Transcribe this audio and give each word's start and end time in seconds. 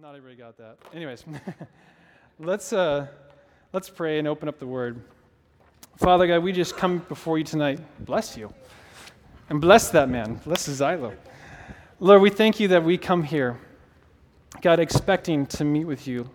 Not 0.00 0.14
everybody 0.14 0.36
got 0.36 0.56
that. 0.58 0.76
Anyways, 0.94 1.24
let's 2.38 2.72
uh, 2.72 3.08
let's 3.72 3.90
pray 3.90 4.20
and 4.20 4.28
open 4.28 4.48
up 4.48 4.60
the 4.60 4.66
Word. 4.66 5.02
Father 5.96 6.28
God, 6.28 6.44
we 6.44 6.52
just 6.52 6.76
come 6.76 6.98
before 7.08 7.36
you 7.36 7.42
tonight. 7.42 7.80
Bless 8.04 8.36
you, 8.36 8.54
and 9.50 9.60
bless 9.60 9.90
that 9.90 10.08
man. 10.08 10.34
Bless 10.44 10.68
Xylo. 10.68 11.16
Lord, 11.98 12.22
we 12.22 12.30
thank 12.30 12.60
you 12.60 12.68
that 12.68 12.84
we 12.84 12.96
come 12.96 13.24
here, 13.24 13.58
God, 14.62 14.78
expecting 14.78 15.46
to 15.46 15.64
meet 15.64 15.84
with 15.84 16.06
you. 16.06 16.30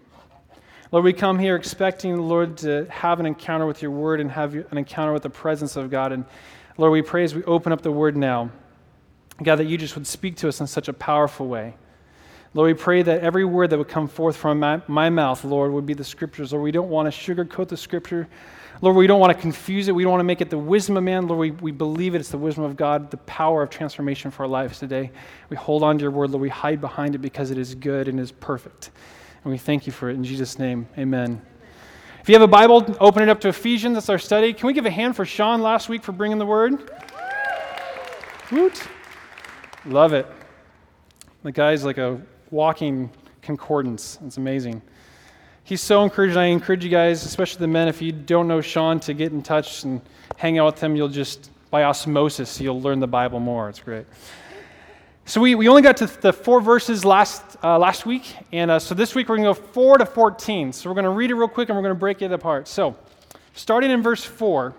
Lord, 0.91 1.05
we 1.05 1.13
come 1.13 1.39
here 1.39 1.55
expecting, 1.55 2.17
Lord, 2.17 2.57
to 2.57 2.85
have 2.89 3.21
an 3.21 3.25
encounter 3.25 3.65
with 3.65 3.81
your 3.81 3.91
Word 3.91 4.19
and 4.19 4.29
have 4.29 4.55
an 4.55 4.77
encounter 4.77 5.13
with 5.13 5.23
the 5.23 5.29
presence 5.29 5.77
of 5.77 5.89
God. 5.89 6.11
And 6.11 6.25
Lord, 6.77 6.91
we 6.91 7.01
pray 7.01 7.23
as 7.23 7.33
we 7.33 7.45
open 7.45 7.71
up 7.71 7.81
the 7.81 7.93
Word 7.93 8.17
now, 8.17 8.51
God, 9.41 9.55
that 9.55 9.67
you 9.67 9.77
just 9.77 9.95
would 9.95 10.05
speak 10.05 10.35
to 10.37 10.49
us 10.49 10.59
in 10.59 10.67
such 10.67 10.89
a 10.89 10.93
powerful 10.93 11.47
way. 11.47 11.75
Lord, 12.53 12.67
we 12.67 12.73
pray 12.75 13.01
that 13.01 13.21
every 13.21 13.45
word 13.45 13.71
that 13.71 13.77
would 13.79 13.87
come 13.87 14.07
forth 14.07 14.37
from 14.37 14.59
my, 14.59 14.81
my, 14.87 15.09
mouth, 15.09 15.43
Lord, 15.43 15.71
would 15.71 15.87
be 15.87 15.95
the 15.95 16.03
scriptures. 16.03 16.53
Lord, 16.53 16.63
we 16.63 16.71
don't 16.71 16.89
want 16.89 17.11
to 17.11 17.19
sugarcoat 17.19 17.67
the 17.67 17.77
scripture. 17.77 18.27
Lord, 18.81 18.95
we 18.95 19.07
don't 19.07 19.19
want 19.19 19.33
to 19.33 19.41
confuse 19.41 19.87
it. 19.87 19.95
We 19.95 20.03
don't 20.03 20.11
want 20.11 20.19
to 20.19 20.25
make 20.25 20.41
it 20.41 20.49
the 20.51 20.57
wisdom 20.57 20.97
of 20.97 21.03
man. 21.03 21.27
Lord, 21.27 21.39
we, 21.39 21.51
we 21.51 21.71
believe 21.71 22.13
it. 22.13 22.19
It's 22.19 22.29
the 22.29 22.37
wisdom 22.37 22.63
of 22.63 22.75
God, 22.75 23.09
the 23.09 23.17
power 23.17 23.63
of 23.63 23.71
transformation 23.71 24.29
for 24.29 24.43
our 24.43 24.49
lives 24.49 24.77
today. 24.77 25.09
We 25.49 25.57
hold 25.57 25.81
on 25.81 25.97
to 25.97 26.01
your 26.03 26.11
word, 26.11 26.29
Lord. 26.29 26.41
We 26.41 26.49
hide 26.49 26.79
behind 26.79 27.15
it 27.15 27.19
because 27.19 27.49
it 27.49 27.57
is 27.57 27.73
good 27.73 28.07
and 28.07 28.19
is 28.19 28.31
perfect. 28.31 28.91
And 29.43 29.51
we 29.51 29.57
thank 29.57 29.87
you 29.87 29.91
for 29.91 30.09
it. 30.09 30.15
In 30.15 30.23
Jesus' 30.23 30.59
name, 30.59 30.87
amen. 30.97 31.41
If 32.21 32.29
you 32.29 32.35
have 32.35 32.41
a 32.41 32.47
Bible, 32.47 32.95
open 32.99 33.23
it 33.23 33.29
up 33.29 33.41
to 33.41 33.47
Ephesians. 33.47 33.95
That's 33.95 34.09
our 34.09 34.19
study. 34.19 34.53
Can 34.53 34.67
we 34.67 34.73
give 34.73 34.85
a 34.85 34.91
hand 34.91 35.15
for 35.15 35.25
Sean 35.25 35.61
last 35.61 35.89
week 35.89 36.03
for 36.03 36.11
bringing 36.11 36.37
the 36.37 36.45
word? 36.45 36.91
Woot. 38.51 38.87
Love 39.85 40.13
it. 40.13 40.27
The 41.43 41.51
guy's 41.51 41.83
like 41.83 41.97
a 41.97 42.21
walking 42.53 43.09
concordance. 43.41 44.19
It's 44.25 44.37
amazing. 44.37 44.81
He's 45.63 45.81
so 45.81 46.03
encouraged. 46.03 46.37
I 46.37 46.45
encourage 46.45 46.83
you 46.83 46.89
guys, 46.89 47.25
especially 47.25 47.61
the 47.61 47.67
men, 47.67 47.87
if 47.87 48.01
you 48.01 48.11
don't 48.11 48.47
know 48.47 48.61
Sean, 48.61 48.99
to 49.01 49.13
get 49.13 49.31
in 49.31 49.41
touch 49.41 49.83
and 49.83 49.99
hang 50.37 50.59
out 50.59 50.73
with 50.73 50.83
him. 50.83 50.95
You'll 50.95 51.09
just, 51.09 51.49
by 51.71 51.83
osmosis, 51.83 52.61
you'll 52.61 52.79
learn 52.79 52.99
the 52.99 53.07
Bible 53.07 53.39
more. 53.39 53.69
It's 53.69 53.79
great. 53.79 54.05
So 55.25 55.41
we, 55.41 55.55
we 55.55 55.67
only 55.67 55.81
got 55.81 55.97
to 55.97 56.05
the 56.05 56.31
four 56.31 56.61
verses 56.61 57.03
last, 57.03 57.41
uh, 57.63 57.79
last 57.79 58.05
week, 58.05 58.35
and 58.51 58.69
uh, 58.69 58.77
so 58.77 58.93
this 58.93 59.15
week 59.15 59.29
we're 59.29 59.37
going 59.37 59.55
to 59.55 59.59
go 59.59 59.67
4 59.67 59.97
to 59.99 60.05
14. 60.05 60.73
So 60.73 60.89
we're 60.89 60.95
going 60.95 61.05
to 61.05 61.09
read 61.09 61.31
it 61.31 61.35
real 61.35 61.47
quick 61.47 61.69
and 61.69 61.77
we're 61.77 61.83
going 61.83 61.95
to 61.95 61.99
break 61.99 62.21
it 62.21 62.31
apart. 62.31 62.67
So, 62.67 62.95
starting 63.53 63.89
in 63.89 64.03
verse 64.03 64.23
4, 64.23 64.75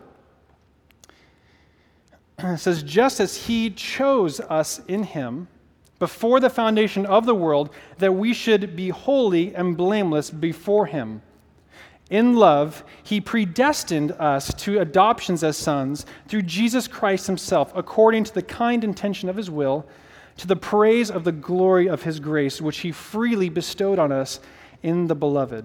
it 2.39 2.59
says, 2.59 2.85
Just 2.85 3.21
as 3.21 3.47
he 3.47 3.71
chose 3.71 4.39
us 4.39 4.81
in 4.87 5.03
him 5.03 5.49
before 6.05 6.39
the 6.39 6.51
foundation 6.51 7.07
of 7.07 7.25
the 7.25 7.35
world 7.35 7.71
that 7.97 8.13
we 8.13 8.35
should 8.35 8.77
be 8.77 8.91
holy 8.91 9.55
and 9.55 9.75
blameless 9.75 10.29
before 10.29 10.85
Him. 10.85 11.23
In 12.11 12.37
love, 12.37 12.85
He 13.03 13.23
predestined 13.23 14.13
us 14.13 14.53
to 14.65 14.81
adoptions 14.81 15.43
as 15.43 15.57
sons 15.57 16.05
through 16.29 16.43
Jesus 16.43 16.87
Christ 16.87 17.27
Himself, 17.27 17.73
according 17.75 18.25
to 18.25 18.35
the 18.35 18.43
kind 18.43 18.85
intention 18.85 19.31
of 19.31 19.37
His 19.37 19.51
will, 19.51 19.87
to 20.37 20.47
the 20.47 20.57
praise 20.57 21.11
of 21.11 21.25
the 21.25 21.33
glory 21.33 21.89
of 21.89 22.03
His 22.03 22.21
grace, 22.21 22.61
which 22.61 22.81
He 22.81 22.93
freely 22.93 23.49
bestowed 23.49 23.99
on 23.99 24.13
us 24.13 24.41
in 24.83 25.07
the 25.07 25.15
Beloved. 25.15 25.65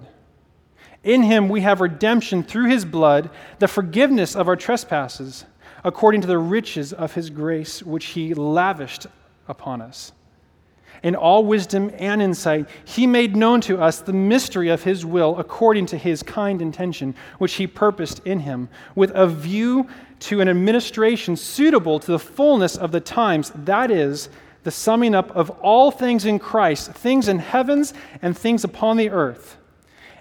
In 1.04 1.24
Him 1.24 1.50
we 1.50 1.60
have 1.60 1.82
redemption 1.82 2.44
through 2.44 2.70
His 2.70 2.86
blood, 2.86 3.30
the 3.58 3.68
forgiveness 3.68 4.38
of 4.38 4.48
our 4.48 4.56
trespasses, 4.56 5.44
according 5.84 6.22
to 6.22 6.28
the 6.28 6.38
riches 6.38 6.94
of 6.94 7.16
His 7.16 7.30
grace, 7.30 7.84
which 7.84 8.06
He 8.06 8.34
lavished 8.34 9.06
upon 9.50 9.82
us 9.82 10.14
in 11.04 11.16
all 11.16 11.46
wisdom 11.46 11.92
and 11.98 12.22
insight, 12.22 12.68
he 12.86 13.08
made 13.08 13.36
known 13.36 13.62
to 13.62 13.80
us 13.80 14.00
the 14.00 14.14
mystery 14.14 14.70
of 14.70 14.84
his 14.84 15.06
will 15.06 15.38
according 15.38 15.86
to 15.88 15.98
his 15.98 16.24
kind 16.24 16.62
intention, 16.62 17.16
which 17.38 17.54
he 17.54 17.68
purposed 17.68 18.26
in 18.26 18.40
him, 18.40 18.70
with 18.96 19.12
a 19.16 19.28
view 19.28 19.88
to 20.20 20.42
an 20.42 20.50
administration 20.50 21.36
suitable 21.36 22.00
to 22.00 22.12
the 22.12 22.20
fullness 22.20 22.76
of 22.76 22.92
the 22.92 23.00
times, 23.00 23.52
that 23.56 23.90
is, 23.92 24.30
the 24.64 24.72
summing 24.72 25.16
up 25.16 25.32
of 25.32 25.50
all 25.62 25.90
things 25.90 26.26
in 26.26 26.38
Christ, 26.38 26.92
things 26.92 27.28
in 27.28 27.40
heavens 27.40 27.94
and 28.22 28.38
things 28.38 28.64
upon 28.64 28.98
the 28.98 29.10
earth. 29.10 29.58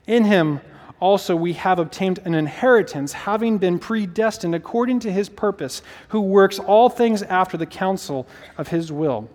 In 0.07 0.25
him 0.25 0.61
also 1.01 1.35
we 1.37 1.53
have 1.55 1.79
obtained 1.79 2.21
an 2.25 2.35
inheritance, 2.35 3.13
having 3.13 3.59
been 3.59 3.79
predestined 3.79 4.55
according 4.55 5.01
to 5.01 5.13
his 5.13 5.29
purpose, 5.29 5.83
who 6.09 6.21
works 6.21 6.59
all 6.59 6.89
things 6.89 7.23
after 7.23 7.57
the 7.57 7.67
counsel 7.67 8.27
of 8.57 8.69
his 8.69 8.93
will 8.93 9.29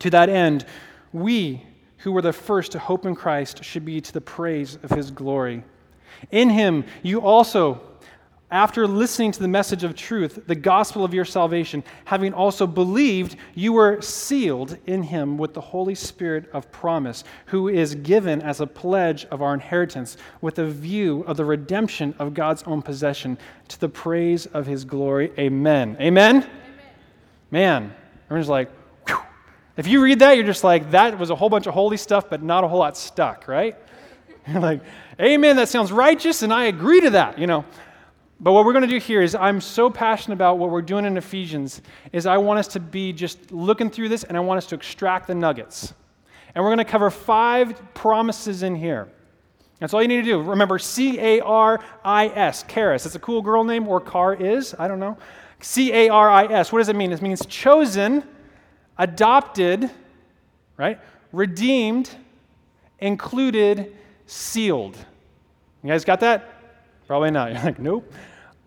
to 0.00 0.10
that 0.10 0.28
end, 0.28 0.66
we 1.12 1.62
who 1.98 2.12
were 2.12 2.22
the 2.22 2.32
first 2.32 2.72
to 2.72 2.78
hope 2.78 3.06
in 3.06 3.14
Christ 3.14 3.64
should 3.64 3.84
be 3.84 4.00
to 4.00 4.12
the 4.12 4.20
praise 4.20 4.78
of 4.82 4.90
his 4.90 5.10
glory. 5.10 5.64
In 6.30 6.50
him, 6.50 6.84
you 7.02 7.22
also, 7.22 7.80
after 8.50 8.86
listening 8.86 9.32
to 9.32 9.40
the 9.40 9.48
message 9.48 9.84
of 9.84 9.96
truth, 9.96 10.38
the 10.46 10.54
gospel 10.54 11.02
of 11.02 11.14
your 11.14 11.24
salvation, 11.24 11.82
having 12.04 12.34
also 12.34 12.66
believed, 12.66 13.36
you 13.54 13.72
were 13.72 14.02
sealed 14.02 14.76
in 14.86 15.02
him 15.02 15.38
with 15.38 15.54
the 15.54 15.60
Holy 15.62 15.94
Spirit 15.94 16.48
of 16.52 16.70
promise, 16.70 17.24
who 17.46 17.68
is 17.68 17.94
given 17.94 18.42
as 18.42 18.60
a 18.60 18.66
pledge 18.66 19.24
of 19.30 19.40
our 19.40 19.54
inheritance, 19.54 20.18
with 20.42 20.58
a 20.58 20.66
view 20.66 21.22
of 21.22 21.38
the 21.38 21.44
redemption 21.44 22.14
of 22.18 22.34
God's 22.34 22.62
own 22.64 22.82
possession, 22.82 23.38
to 23.68 23.80
the 23.80 23.88
praise 23.88 24.44
of 24.46 24.66
his 24.66 24.84
glory. 24.84 25.32
Amen. 25.38 25.96
Amen? 26.00 26.36
Amen. 26.36 26.50
Man, 27.50 27.94
everyone's 28.26 28.48
like, 28.50 28.70
if 29.76 29.86
you 29.86 30.02
read 30.02 30.20
that, 30.20 30.36
you're 30.36 30.46
just 30.46 30.64
like, 30.64 30.92
that 30.92 31.18
was 31.18 31.30
a 31.30 31.34
whole 31.34 31.50
bunch 31.50 31.66
of 31.66 31.74
holy 31.74 31.96
stuff, 31.96 32.30
but 32.30 32.42
not 32.42 32.64
a 32.64 32.68
whole 32.68 32.78
lot 32.78 32.96
stuck, 32.96 33.48
right? 33.48 33.76
You're 34.46 34.60
like, 34.60 34.82
amen, 35.18 35.56
that 35.56 35.68
sounds 35.68 35.90
righteous, 35.90 36.42
and 36.42 36.52
I 36.52 36.64
agree 36.64 37.00
to 37.00 37.10
that, 37.10 37.38
you 37.38 37.46
know. 37.46 37.64
But 38.40 38.52
what 38.52 38.64
we're 38.64 38.72
going 38.72 38.82
to 38.82 38.88
do 38.88 38.98
here 38.98 39.22
is 39.22 39.34
I'm 39.34 39.60
so 39.60 39.88
passionate 39.88 40.34
about 40.34 40.58
what 40.58 40.70
we're 40.70 40.82
doing 40.82 41.04
in 41.04 41.16
Ephesians 41.16 41.80
is 42.12 42.26
I 42.26 42.36
want 42.36 42.58
us 42.58 42.68
to 42.68 42.80
be 42.80 43.12
just 43.12 43.52
looking 43.52 43.88
through 43.88 44.10
this 44.10 44.24
and 44.24 44.36
I 44.36 44.40
want 44.40 44.58
us 44.58 44.66
to 44.66 44.74
extract 44.74 45.28
the 45.28 45.34
nuggets. 45.34 45.94
And 46.54 46.62
we're 46.62 46.68
going 46.68 46.78
to 46.78 46.84
cover 46.84 47.10
five 47.10 47.94
promises 47.94 48.62
in 48.62 48.74
here. 48.74 49.08
That's 49.78 49.94
all 49.94 50.02
you 50.02 50.08
need 50.08 50.16
to 50.16 50.22
do. 50.22 50.42
Remember 50.42 50.78
C 50.78 51.18
A 51.18 51.40
R 51.40 51.80
I 52.04 52.26
S, 52.28 52.64
Charis. 52.68 53.06
It's 53.06 53.14
a 53.14 53.20
cool 53.20 53.42
girl 53.42 53.64
name, 53.64 53.88
or 53.88 54.00
Car 54.00 54.34
is, 54.34 54.74
I 54.78 54.88
don't 54.88 55.00
know. 55.00 55.16
C 55.60 55.92
A 55.92 56.08
R 56.08 56.30
I 56.30 56.44
S. 56.46 56.72
What 56.72 56.78
does 56.78 56.88
it 56.88 56.96
mean? 56.96 57.12
It 57.12 57.22
means 57.22 57.44
chosen, 57.46 58.24
adopted, 58.98 59.90
right? 60.76 61.00
Redeemed, 61.32 62.10
included, 62.98 63.94
sealed. 64.26 64.96
You 65.82 65.90
guys 65.90 66.04
got 66.04 66.20
that? 66.20 66.50
Probably 67.06 67.30
not. 67.30 67.52
You're 67.52 67.62
like, 67.62 67.78
nope. 67.78 68.12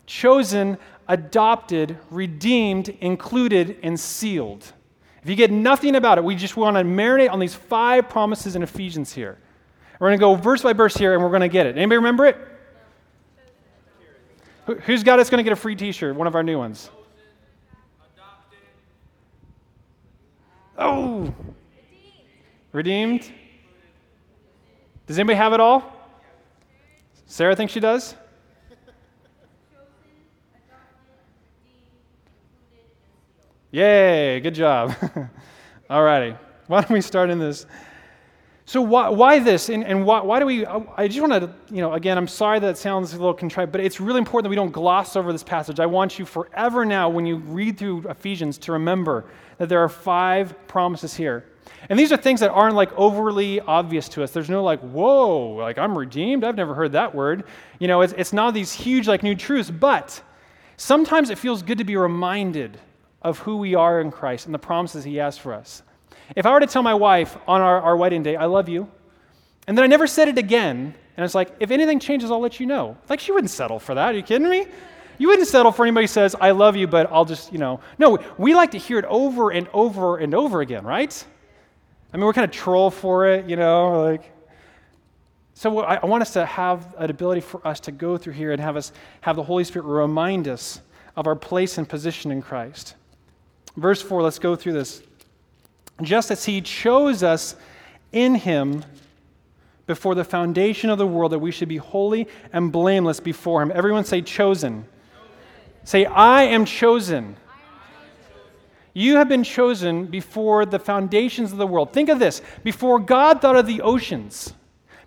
Chosen, 0.06 0.78
adopted, 1.08 1.98
redeemed, 2.10 2.90
included, 3.02 3.78
and 3.84 4.00
sealed. 4.00 4.72
If 5.24 5.30
you 5.30 5.36
get 5.36 5.52
nothing 5.52 5.96
about 5.96 6.18
it, 6.18 6.24
we 6.24 6.36
just 6.36 6.56
want 6.56 6.78
to 6.78 6.84
marinate 6.84 7.32
on 7.32 7.40
these 7.40 7.56
five 7.56 8.08
promises 8.08 8.56
in 8.56 8.64
Ephesians 8.64 9.12
here. 9.12 9.38
We're 10.00 10.10
going 10.10 10.20
to 10.20 10.22
go 10.22 10.36
verse 10.36 10.62
by 10.62 10.74
verse 10.74 10.96
here 10.96 11.14
and 11.14 11.24
we're 11.24 11.30
going 11.30 11.42
to 11.42 11.50
get 11.50 11.66
it. 11.66 11.76
Anybody 11.76 11.98
remember 11.98 12.26
it? 12.28 12.38
Who's 14.86 15.04
got 15.04 15.20
us 15.20 15.30
going 15.30 15.40
to 15.40 15.44
get 15.44 15.54
a 15.54 15.58
free 15.58 15.76
t 15.76 15.92
shirt? 15.92 16.16
One 16.16 16.28
of 16.28 16.36
our 16.36 16.44
new 16.44 16.58
ones. 16.58 16.90
Oh! 20.78 21.34
Redeemed. 22.72 23.32
Does 25.08 25.18
anybody 25.18 25.38
have 25.38 25.54
it 25.54 25.60
all? 25.60 25.94
Sarah 27.26 27.56
thinks 27.56 27.74
she 27.74 27.80
does? 27.80 28.16
Yay, 33.72 34.40
good 34.40 34.56
job. 34.56 34.96
all 35.90 36.04
righty. 36.04 36.36
Why 36.68 36.82
don't 36.82 36.92
we 36.92 37.02
start 37.02 37.30
in 37.30 37.40
this? 37.40 37.66
So 38.68 38.82
why, 38.82 39.08
why 39.08 39.40
this? 39.40 39.70
And, 39.70 39.86
and 39.86 40.06
why, 40.06 40.20
why 40.20 40.40
do 40.40 40.46
we 40.46 40.66
i 40.66 41.08
just 41.08 41.22
want 41.22 41.32
to 41.32 41.50
you 41.74 41.82
know 41.82 41.94
again 41.94 42.18
i'm 42.18 42.28
sorry 42.28 42.60
that 42.60 42.78
sounds 42.78 43.14
a 43.14 43.16
little 43.18 43.34
contrite 43.34 43.72
but 43.72 43.80
it's 43.80 44.02
really 44.02 44.18
important 44.18 44.44
that 44.44 44.50
we 44.50 44.58
don't 44.58 44.74
gloss 44.74 45.16
over 45.16 45.32
this 45.32 45.44
passage. 45.44 45.80
I 45.80 45.86
want 45.86 46.20
you 46.20 46.26
forever 46.26 46.84
now 46.84 47.08
when 47.08 47.26
you 47.26 47.38
read 47.38 47.78
through 47.78 48.10
ephesians 48.10 48.58
to 48.60 48.74
remember 48.74 49.24
that 49.58 49.70
there 49.70 49.82
are 49.82 49.88
five 49.88 50.68
promises 50.68 51.16
here. 51.16 51.46
And 51.90 51.98
these 51.98 52.12
are 52.12 52.18
things 52.18 52.42
that 52.42 52.52
aren't 52.52 52.76
like 52.76 52.92
overly 52.98 53.62
obvious 53.62 54.10
to 54.10 54.24
us. 54.24 54.32
There's 54.32 54.50
no 54.50 54.62
like 54.62 54.82
whoa 54.82 55.56
like 55.56 55.78
i'm 55.78 55.98
redeemed? 55.98 56.44
I've 56.44 56.58
never 56.58 56.76
heard 56.76 56.92
that 56.92 57.16
word. 57.16 57.46
You 57.80 57.88
know 57.88 58.02
it's, 58.02 58.14
it's 58.18 58.34
not 58.34 58.54
these 58.54 58.74
huge 58.74 59.08
like 59.08 59.24
new 59.24 59.36
truths 59.36 59.72
but 59.72 60.22
sometimes 60.76 61.30
it 61.30 61.38
feels 61.38 61.64
good 61.64 61.78
to 61.78 61.86
be 61.86 61.96
reminded 61.96 62.82
of 63.22 63.40
who 63.40 63.56
we 63.56 63.76
are 63.76 64.02
in 64.02 64.12
christ 64.12 64.46
and 64.46 64.54
the 64.54 64.60
promises 64.60 65.06
he 65.06 65.16
has 65.16 65.38
for 65.38 65.54
us 65.54 65.84
if 66.36 66.46
I 66.46 66.52
were 66.52 66.60
to 66.60 66.68
tell 66.68 66.84
my 66.84 66.94
wife 66.94 67.38
on 67.48 67.62
our, 67.62 67.82
our 67.82 67.98
wedding 67.98 68.24
day, 68.24 68.36
I 68.36 68.46
love 68.46 68.70
you, 68.70 68.90
and 69.68 69.78
then 69.78 69.84
I 69.84 69.88
never 69.88 70.08
said 70.08 70.28
it 70.28 70.38
again, 70.38 70.94
and 71.16 71.24
it's 71.26 71.36
like, 71.36 71.52
if 71.60 71.72
anything 71.72 72.00
changes, 72.00 72.32
I'll 72.32 72.40
let 72.40 72.60
you 72.60 72.66
know. 72.66 72.98
Like, 73.10 73.20
she 73.20 73.32
wouldn't 73.32 73.52
settle 73.52 73.80
for 73.80 73.96
that. 73.96 74.14
Are 74.14 74.18
you 74.18 74.24
kidding 74.24 74.50
me? 74.50 74.68
You 75.18 75.30
wouldn't 75.30 75.48
settle 75.48 75.72
for 75.72 75.84
anybody 75.84 76.04
who 76.04 76.08
says, 76.08 76.36
I 76.40 76.52
love 76.52 76.76
you, 76.76 76.88
but 76.88 77.12
I'll 77.12 77.26
just, 77.26 77.52
you 77.52 77.58
know. 77.58 77.80
No, 77.98 78.20
we 78.38 78.54
like 78.54 78.72
to 78.72 78.78
hear 78.78 79.00
it 79.00 79.06
over 79.06 79.50
and 79.50 79.68
over 79.74 80.18
and 80.18 80.36
over 80.36 80.62
again, 80.62 80.86
right? 80.86 81.26
I 82.14 82.18
mean, 82.18 82.26
we're 82.26 82.34
kind 82.34 82.46
of 82.46 82.52
troll 82.52 82.92
for 82.92 83.28
it, 83.28 83.50
you 83.50 83.56
know, 83.56 84.04
like. 84.04 84.32
So 85.56 85.80
I, 85.80 85.96
I 85.96 86.06
want 86.06 86.22
us 86.22 86.34
to 86.34 86.46
have 86.46 86.94
an 87.00 87.10
ability 87.10 87.42
for 87.42 87.66
us 87.68 87.80
to 87.82 87.92
go 87.92 88.16
through 88.16 88.34
here 88.34 88.52
and 88.52 88.62
have 88.62 88.78
us 88.78 88.92
have 89.22 89.36
the 89.36 89.44
Holy 89.44 89.64
Spirit 89.64 89.86
remind 89.86 90.48
us 90.48 90.82
of 91.16 91.26
our 91.26 91.36
place 91.36 91.80
and 91.80 91.90
position 91.90 92.32
in 92.32 92.44
Christ. 92.44 92.94
Verse 93.76 94.00
4, 94.02 94.22
let's 94.22 94.38
go 94.38 94.56
through 94.56 94.74
this. 94.74 95.02
Just 96.02 96.32
as 96.32 96.46
he 96.46 96.62
chose 96.62 97.24
us 97.24 97.56
in 98.12 98.36
him 98.36 98.84
before 99.88 100.16
the 100.16 100.24
foundation 100.24 100.90
of 100.90 100.98
the 100.98 101.08
world, 101.08 101.32
that 101.32 101.40
we 101.40 101.52
should 101.52 101.70
be 101.70 101.78
holy 101.78 102.28
and 102.54 102.72
blameless 102.72 103.20
before 103.20 103.62
him. 103.62 103.72
Everyone 103.74 104.04
say, 104.04 104.22
chosen. 104.22 104.86
Say, 105.84 106.06
I 106.06 106.44
am 106.44 106.66
chosen. 106.66 107.38
You 108.94 109.18
have 109.18 109.30
been 109.30 109.44
chosen 109.44 110.08
before 110.08 110.66
the 110.66 110.80
foundations 110.80 111.52
of 111.52 111.58
the 111.58 111.68
world. 111.68 111.94
Think 111.94 112.10
of 112.10 112.20
this 112.20 112.42
before 112.64 113.00
God 113.00 113.42
thought 113.42 113.56
of 113.56 113.66
the 113.66 113.82
oceans, 113.82 114.54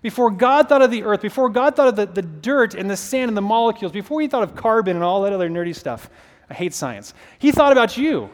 before 0.01 0.31
God 0.31 0.67
thought 0.67 0.81
of 0.81 0.89
the 0.89 1.03
earth, 1.03 1.21
before 1.21 1.49
God 1.49 1.75
thought 1.75 1.89
of 1.89 1.95
the, 1.95 2.05
the 2.05 2.21
dirt 2.21 2.73
and 2.73 2.89
the 2.89 2.97
sand 2.97 3.29
and 3.29 3.37
the 3.37 3.41
molecules, 3.41 3.91
before 3.91 4.21
he 4.21 4.27
thought 4.27 4.43
of 4.43 4.55
carbon 4.55 4.95
and 4.95 5.03
all 5.03 5.21
that 5.23 5.33
other 5.33 5.49
nerdy 5.49 5.75
stuff. 5.75 6.09
I 6.49 6.53
hate 6.53 6.73
science. 6.73 7.13
He 7.37 7.51
thought 7.51 7.71
about 7.71 7.97
you. 7.97 8.29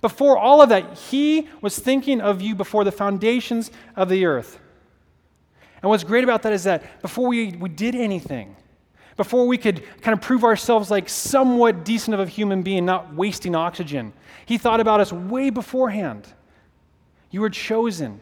Before 0.00 0.36
all 0.36 0.60
of 0.60 0.68
that, 0.68 0.98
he 0.98 1.48
was 1.60 1.78
thinking 1.78 2.20
of 2.20 2.40
you 2.40 2.54
before 2.54 2.84
the 2.84 2.92
foundations 2.92 3.70
of 3.94 4.08
the 4.08 4.26
earth. 4.26 4.58
And 5.82 5.90
what's 5.90 6.04
great 6.04 6.24
about 6.24 6.42
that 6.42 6.52
is 6.52 6.64
that 6.64 7.02
before 7.02 7.28
we, 7.28 7.52
we 7.52 7.68
did 7.68 7.94
anything, 7.94 8.56
before 9.16 9.46
we 9.46 9.56
could 9.56 9.82
kind 10.02 10.12
of 10.12 10.20
prove 10.20 10.44
ourselves 10.44 10.90
like 10.90 11.08
somewhat 11.08 11.84
decent 11.84 12.14
of 12.14 12.20
a 12.20 12.26
human 12.26 12.62
being, 12.62 12.84
not 12.84 13.14
wasting 13.14 13.54
oxygen. 13.54 14.12
He 14.44 14.58
thought 14.58 14.80
about 14.80 15.00
us 15.00 15.12
way 15.12 15.50
beforehand. 15.50 16.26
You 17.30 17.40
were 17.40 17.50
chosen. 17.50 18.20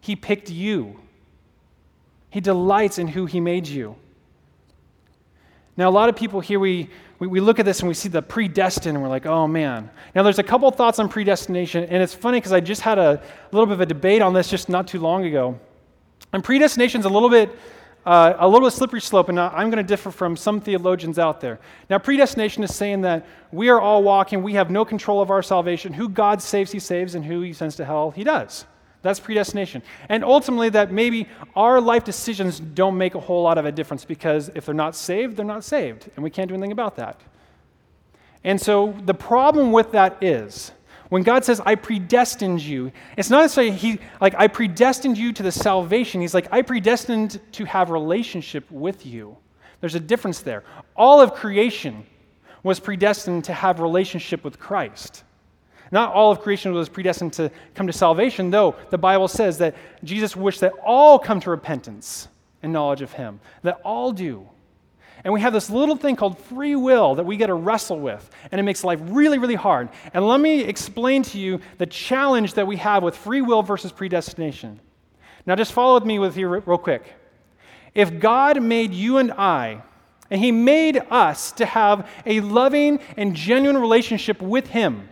He 0.00 0.14
picked 0.16 0.50
you. 0.50 1.00
He 2.30 2.40
delights 2.40 2.98
in 2.98 3.08
who 3.08 3.26
He 3.26 3.40
made 3.40 3.66
you. 3.66 3.96
Now, 5.76 5.88
a 5.88 5.90
lot 5.90 6.08
of 6.08 6.16
people 6.16 6.40
here, 6.40 6.60
we, 6.60 6.90
we, 7.22 7.28
we 7.28 7.38
look 7.38 7.60
at 7.60 7.64
this 7.64 7.78
and 7.78 7.86
we 7.86 7.94
see 7.94 8.08
the 8.08 8.20
predestined, 8.20 8.96
and 8.96 9.02
we're 9.02 9.08
like, 9.08 9.26
oh 9.26 9.46
man. 9.46 9.88
Now, 10.12 10.24
there's 10.24 10.40
a 10.40 10.42
couple 10.42 10.68
thoughts 10.72 10.98
on 10.98 11.08
predestination, 11.08 11.84
and 11.84 12.02
it's 12.02 12.12
funny 12.12 12.38
because 12.38 12.50
I 12.50 12.58
just 12.58 12.80
had 12.80 12.98
a 12.98 13.22
little 13.52 13.66
bit 13.66 13.74
of 13.74 13.80
a 13.80 13.86
debate 13.86 14.22
on 14.22 14.32
this 14.32 14.50
just 14.50 14.68
not 14.68 14.88
too 14.88 14.98
long 14.98 15.24
ago. 15.24 15.56
And 16.32 16.42
predestination 16.42 16.98
is 16.98 17.06
a 17.06 17.08
little 17.08 17.30
bit 17.30 17.56
uh, 18.04 18.34
a 18.40 18.48
little 18.48 18.66
bit 18.66 18.72
slippery 18.72 19.00
slope, 19.00 19.28
and 19.28 19.38
I'm 19.38 19.70
going 19.70 19.76
to 19.76 19.88
differ 19.88 20.10
from 20.10 20.36
some 20.36 20.60
theologians 20.60 21.20
out 21.20 21.40
there. 21.40 21.60
Now, 21.88 21.98
predestination 21.98 22.64
is 22.64 22.74
saying 22.74 23.02
that 23.02 23.24
we 23.52 23.68
are 23.68 23.80
all 23.80 24.02
walking, 24.02 24.42
we 24.42 24.54
have 24.54 24.72
no 24.72 24.84
control 24.84 25.22
of 25.22 25.30
our 25.30 25.44
salvation. 25.44 25.92
Who 25.92 26.08
God 26.08 26.42
saves, 26.42 26.72
He 26.72 26.80
saves, 26.80 27.14
and 27.14 27.24
who 27.24 27.42
He 27.42 27.52
sends 27.52 27.76
to 27.76 27.84
hell, 27.84 28.10
He 28.10 28.24
does. 28.24 28.66
That's 29.02 29.20
predestination. 29.20 29.82
And 30.08 30.24
ultimately, 30.24 30.68
that 30.70 30.92
maybe 30.92 31.28
our 31.56 31.80
life 31.80 32.04
decisions 32.04 32.60
don't 32.60 32.96
make 32.96 33.14
a 33.14 33.20
whole 33.20 33.42
lot 33.42 33.58
of 33.58 33.66
a 33.66 33.72
difference 33.72 34.04
because 34.04 34.50
if 34.54 34.66
they're 34.66 34.74
not 34.74 34.96
saved, 34.96 35.36
they're 35.36 35.44
not 35.44 35.64
saved, 35.64 36.08
and 36.14 36.22
we 36.22 36.30
can't 36.30 36.48
do 36.48 36.54
anything 36.54 36.72
about 36.72 36.96
that. 36.96 37.20
And 38.44 38.60
so 38.60 38.96
the 39.04 39.14
problem 39.14 39.72
with 39.72 39.92
that 39.92 40.22
is 40.22 40.72
when 41.08 41.22
God 41.22 41.44
says, 41.44 41.60
I 41.60 41.74
predestined 41.74 42.62
you, 42.62 42.90
it's 43.18 43.28
not 43.28 43.42
necessarily 43.42 43.72
he, 43.72 43.98
like, 44.20 44.34
I 44.38 44.48
predestined 44.48 45.18
you 45.18 45.32
to 45.34 45.42
the 45.42 45.52
salvation. 45.52 46.20
He's 46.20 46.32
like, 46.32 46.48
I 46.50 46.62
predestined 46.62 47.38
to 47.52 47.64
have 47.66 47.90
relationship 47.90 48.70
with 48.70 49.04
you. 49.04 49.36
There's 49.80 49.94
a 49.94 50.00
difference 50.00 50.40
there. 50.40 50.64
All 50.96 51.20
of 51.20 51.34
creation 51.34 52.06
was 52.62 52.80
predestined 52.80 53.44
to 53.44 53.52
have 53.52 53.80
relationship 53.80 54.42
with 54.42 54.58
Christ. 54.58 55.24
Not 55.92 56.14
all 56.14 56.32
of 56.32 56.40
creation 56.40 56.72
was 56.72 56.88
predestined 56.88 57.34
to 57.34 57.50
come 57.74 57.86
to 57.86 57.92
salvation, 57.92 58.50
though 58.50 58.74
the 58.88 58.98
Bible 58.98 59.28
says 59.28 59.58
that 59.58 59.76
Jesus 60.02 60.34
wished 60.34 60.60
that 60.60 60.72
all 60.82 61.18
come 61.18 61.38
to 61.40 61.50
repentance 61.50 62.28
and 62.62 62.72
knowledge 62.72 63.02
of 63.02 63.12
Him, 63.12 63.40
that 63.62 63.78
all 63.84 64.10
do. 64.10 64.48
And 65.22 65.34
we 65.34 65.42
have 65.42 65.52
this 65.52 65.68
little 65.68 65.94
thing 65.94 66.16
called 66.16 66.38
free 66.38 66.74
will 66.74 67.14
that 67.16 67.26
we 67.26 67.36
get 67.36 67.48
to 67.48 67.54
wrestle 67.54 68.00
with, 68.00 68.28
and 68.50 68.58
it 68.58 68.64
makes 68.64 68.82
life 68.82 69.00
really, 69.02 69.38
really 69.38 69.54
hard. 69.54 69.90
And 70.14 70.26
let 70.26 70.40
me 70.40 70.62
explain 70.62 71.22
to 71.24 71.38
you 71.38 71.60
the 71.76 71.86
challenge 71.86 72.54
that 72.54 72.66
we 72.66 72.78
have 72.78 73.02
with 73.02 73.14
free 73.14 73.42
will 73.42 73.62
versus 73.62 73.92
predestination. 73.92 74.80
Now, 75.44 75.56
just 75.56 75.72
follow 75.72 75.94
with 75.94 76.06
me 76.06 76.18
with 76.18 76.34
here 76.34 76.48
real 76.48 76.78
quick. 76.78 77.04
If 77.94 78.18
God 78.18 78.62
made 78.62 78.94
you 78.94 79.18
and 79.18 79.30
I, 79.32 79.82
and 80.30 80.40
He 80.40 80.50
made 80.50 81.02
us 81.10 81.52
to 81.52 81.66
have 81.66 82.08
a 82.24 82.40
loving 82.40 82.98
and 83.18 83.36
genuine 83.36 83.76
relationship 83.76 84.40
with 84.40 84.68
Him, 84.68 85.10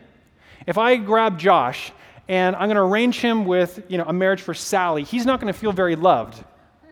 if 0.67 0.79
I 0.79 0.97
grab 0.97 1.39
Josh 1.39 1.93
and 2.29 2.55
I'm 2.57 2.69
going 2.69 2.77
to 2.77 2.83
arrange 2.83 3.21
him 3.21 3.45
with 3.45 3.83
you 3.89 3.99
know, 3.99 4.05
a 4.07 4.13
marriage 4.13 4.41
for 4.41 4.55
Sally, 4.55 5.03
he's 5.03 5.27
not 5.27 5.41
going 5.41 5.53
to 5.53 5.59
feel 5.59 5.73
very 5.73 5.97
loved, 5.97 6.43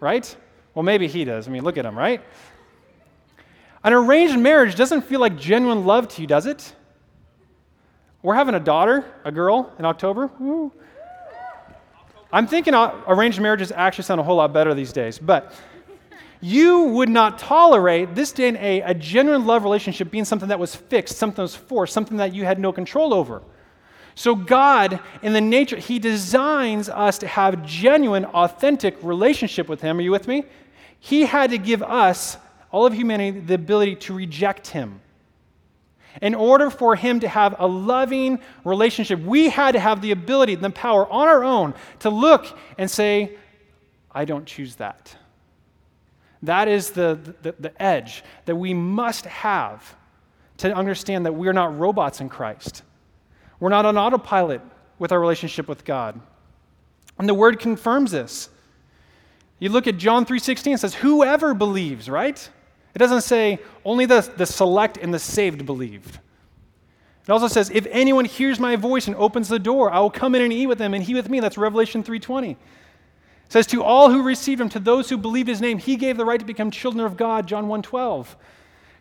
right? 0.01 0.37
Well, 0.75 0.83
maybe 0.83 1.07
he 1.09 1.25
does. 1.25 1.49
I 1.49 1.51
mean, 1.51 1.63
look 1.63 1.77
at 1.77 1.85
him, 1.85 1.97
right? 1.97 2.23
An 3.85 3.93
arranged 3.93 4.39
marriage 4.39 4.75
doesn't 4.75 5.03
feel 5.03 5.21
like 5.21 5.37
genuine 5.37 5.87
love 5.87 6.09
to 6.09 6.21
you, 6.21 6.27
does 6.27 6.47
it? 6.47 6.75
We're 8.23 8.35
having 8.35 8.55
a 8.55 8.61
daughter, 8.61 9.05
a 9.25 9.31
girl, 9.31 9.73
in 9.79 9.85
October. 9.85 10.31
Woo. 10.39 10.73
I'm 12.33 12.47
thinking 12.47 12.75
arranged 12.75 13.41
marriages 13.41 13.73
actually 13.73 14.05
sound 14.05 14.21
a 14.21 14.25
whole 14.25 14.37
lot 14.37 14.53
better 14.53 14.75
these 14.75 14.93
days, 14.93 15.19
but 15.19 15.53
you 16.41 16.83
would 16.83 17.09
not 17.09 17.39
tolerate 17.39 18.15
this 18.15 18.33
day 18.33 18.49
and 18.49 18.57
age 18.57 18.83
a 18.85 18.95
genuine 18.95 19.47
love 19.47 19.65
relationship 19.65 20.11
being 20.11 20.25
something 20.25 20.49
that 20.49 20.59
was 20.59 20.75
fixed, 20.75 21.17
something 21.17 21.37
that 21.37 21.43
was 21.43 21.57
forced, 21.57 21.93
something 21.93 22.19
that 22.19 22.35
you 22.35 22.45
had 22.45 22.59
no 22.59 22.73
control 22.73 23.15
over. 23.15 23.43
So, 24.19 24.35
God, 24.35 24.99
in 25.23 25.33
the 25.33 25.41
nature, 25.41 25.77
He 25.77 26.01
designs 26.01 26.89
us 26.89 27.19
to 27.19 27.29
have 27.29 27.65
genuine, 27.65 28.25
authentic 28.25 28.97
relationship 29.01 29.69
with 29.69 29.81
Him. 29.81 29.99
Are 29.99 30.01
you 30.01 30.11
with 30.11 30.27
me? 30.27 30.43
He 30.99 31.25
had 31.25 31.51
to 31.51 31.59
give 31.59 31.85
us 31.85 32.37
all 32.73 32.85
of 32.85 32.95
humanity 32.95 33.39
the 33.39 33.55
ability 33.55 33.95
to 33.95 34.15
reject 34.15 34.67
him. 34.67 35.01
In 36.21 36.35
order 36.35 36.69
for 36.69 36.97
him 36.97 37.21
to 37.21 37.29
have 37.29 37.55
a 37.61 37.69
loving 37.69 38.41
relationship, 38.65 39.21
we 39.21 39.51
had 39.51 39.73
to 39.73 39.79
have 39.79 40.03
the 40.03 40.11
ability, 40.11 40.57
the 40.57 40.71
power 40.71 41.09
on 41.09 41.29
our 41.29 41.45
own 41.45 41.73
to 42.01 42.11
look 42.11 42.59
and 42.77 42.91
say, 42.91 43.37
I 44.11 44.25
don't 44.25 44.47
choose 44.47 44.75
that. 44.77 45.17
That 46.43 46.67
is 46.67 46.91
the, 46.91 47.21
the, 47.43 47.55
the, 47.61 47.83
edge 47.83 48.25
that 48.47 48.57
we 48.57 48.75
must 48.75 49.27
have 49.27 49.95
to 50.57 50.75
understand 50.75 51.25
that 51.25 51.35
we're 51.35 51.53
not 51.53 51.79
robots 51.79 52.21
in 52.21 52.29
Christ. 52.29 52.83
We're 53.61 53.71
not 53.71 53.87
on 53.87 53.97
autopilot 53.97 54.61
with 54.99 55.13
our 55.13 55.21
relationship 55.21 55.69
with 55.69 55.85
God. 55.85 56.21
And 57.19 57.29
the 57.29 57.35
word 57.35 57.59
confirms 57.59 58.11
this. 58.11 58.49
You 59.59 59.71
look 59.71 59.87
at 59.87 59.99
John 59.99 60.25
3:16, 60.25 60.75
it 60.75 60.79
says, 60.79 60.95
Whoever 60.95 61.55
believes, 61.55 62.09
right? 62.09 62.49
It 62.95 62.99
doesn't 62.99 63.23
say 63.23 63.59
only 63.85 64.07
the, 64.07 64.21
the 64.37 64.47
select 64.47 64.97
and 64.97 65.13
the 65.13 65.19
saved 65.19 65.67
believed. 65.67 66.19
It 67.29 67.33
also 67.33 67.49
says, 67.49 67.69
if 67.71 67.87
anyone 67.91 68.25
hears 68.25 68.59
my 68.59 68.77
voice 68.77 69.07
and 69.07 69.15
opens 69.17 69.49
the 69.49 69.59
door, 69.59 69.91
I 69.91 70.01
will 70.01 70.11
come 70.11 70.35
in 70.35 70.41
and 70.41 70.53
eat 70.53 70.67
with 70.67 70.79
them 70.79 70.95
and 70.95 71.05
he 71.05 71.13
with 71.15 71.29
me. 71.29 71.41
That's 71.41 71.59
Revelation 71.59 72.03
3.20. 72.03 72.53
It 72.53 72.57
says, 73.51 73.67
to 73.67 73.83
all 73.83 74.11
who 74.11 74.23
received 74.23 74.63
him, 74.63 74.71
to 74.71 74.79
those 74.79 75.11
who 75.11 75.19
believed 75.19 75.47
his 75.47 75.61
name, 75.61 75.77
he 75.77 75.97
gave 75.97 76.17
the 76.17 76.25
right 76.25 76.41
to 76.41 76.47
become 76.47 76.71
children 76.71 77.05
of 77.05 77.19
God, 77.19 77.47
John 77.47 77.67
1.12. 77.67 78.29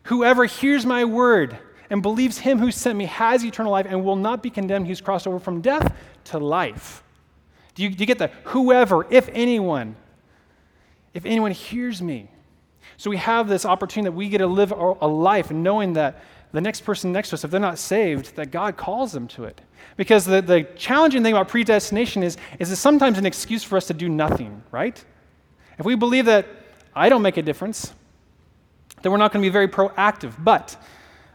Whoever 0.04 0.44
hears 0.44 0.86
my 0.86 1.06
word 1.06 1.58
and 1.90 2.02
believes 2.02 2.40
him 2.40 2.60
who 2.60 2.72
sent 2.72 2.98
me 2.98 3.06
has 3.06 3.44
eternal 3.44 3.72
life 3.72 3.86
and 3.90 4.04
will 4.04 4.16
not 4.16 4.44
be 4.44 4.50
condemned. 4.50 4.88
He's 4.88 5.02
crossed 5.02 5.28
over 5.28 5.40
from 5.40 5.62
death 5.62 5.96
to 6.26 6.38
life. 6.40 7.04
Do 7.76 7.84
you, 7.84 7.90
do 7.90 7.98
you 7.98 8.06
get 8.06 8.20
that? 8.20 8.34
Whoever, 8.46 9.06
if 9.10 9.30
anyone, 9.34 9.96
if 11.14 11.26
anyone 11.26 11.52
hears 11.52 12.02
me, 12.02 12.30
so 12.98 13.10
we 13.10 13.18
have 13.18 13.48
this 13.48 13.66
opportunity 13.66 14.10
that 14.10 14.18
we 14.18 14.28
get 14.30 14.40
to 14.40 14.48
live 14.48 14.72
a 14.72 15.08
life 15.08 15.52
knowing 15.52 15.94
that 15.94 16.24
the 16.52 16.62
next 16.62 16.82
person 16.82 17.12
next 17.12 17.30
to 17.30 17.36
us, 17.36 17.44
if 17.44 17.52
they're 17.52 17.60
not 17.60 17.78
saved, 17.78 18.36
that 18.36 18.52
God 18.52 18.78
calls 18.78 19.12
them 19.12 19.28
to 19.30 19.44
it. 19.44 19.62
Because 19.96 20.26
the, 20.26 20.42
the 20.42 20.64
challenging 20.76 21.22
thing 21.22 21.34
about 21.34 21.50
predestination 21.50 22.24
is, 22.24 22.38
is 22.58 22.72
it's 22.72 22.82
sometimes 22.82 23.18
an 23.18 23.26
excuse 23.26 23.64
for 23.64 23.78
us 23.78 23.86
to 23.88 23.94
do 23.94 24.10
nothing, 24.10 24.64
right? 24.72 25.04
If 25.78 25.86
we 25.86 25.96
believe 25.96 26.26
that 26.26 26.48
I 26.96 27.10
don't 27.10 27.22
make 27.22 27.38
a 27.38 27.42
difference, 27.42 27.94
then 29.02 29.12
we're 29.12 29.20
not 29.20 29.32
going 29.32 29.44
to 29.44 29.46
be 29.48 29.52
very 29.52 29.68
proactive. 29.68 30.34
But 30.44 30.76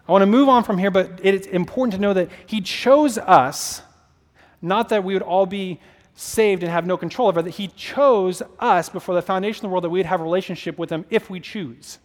I 0.08 0.12
want 0.12 0.22
to 0.22 0.26
move 0.26 0.48
on 0.48 0.64
from 0.64 0.78
here, 0.78 0.90
but 0.90 1.20
it's 1.22 1.46
important 1.46 1.94
to 1.94 2.00
know 2.00 2.12
that 2.14 2.28
He 2.46 2.60
chose 2.60 3.18
us, 3.18 3.82
not 4.60 4.88
that 4.88 5.04
we 5.04 5.14
would 5.14 5.22
all 5.22 5.46
be 5.46 5.80
saved 6.14 6.62
and 6.62 6.70
have 6.70 6.86
no 6.86 6.96
control 6.96 7.28
over, 7.28 7.42
that 7.42 7.50
He 7.50 7.68
chose 7.68 8.42
us 8.58 8.88
before 8.88 9.14
the 9.14 9.22
foundation 9.22 9.64
of 9.64 9.70
the 9.70 9.72
world 9.72 9.84
that 9.84 9.90
we'd 9.90 10.06
have 10.06 10.20
a 10.20 10.24
relationship 10.24 10.78
with 10.78 10.90
Him 10.90 11.04
if 11.10 11.30
we 11.30 11.38
choose. 11.38 11.98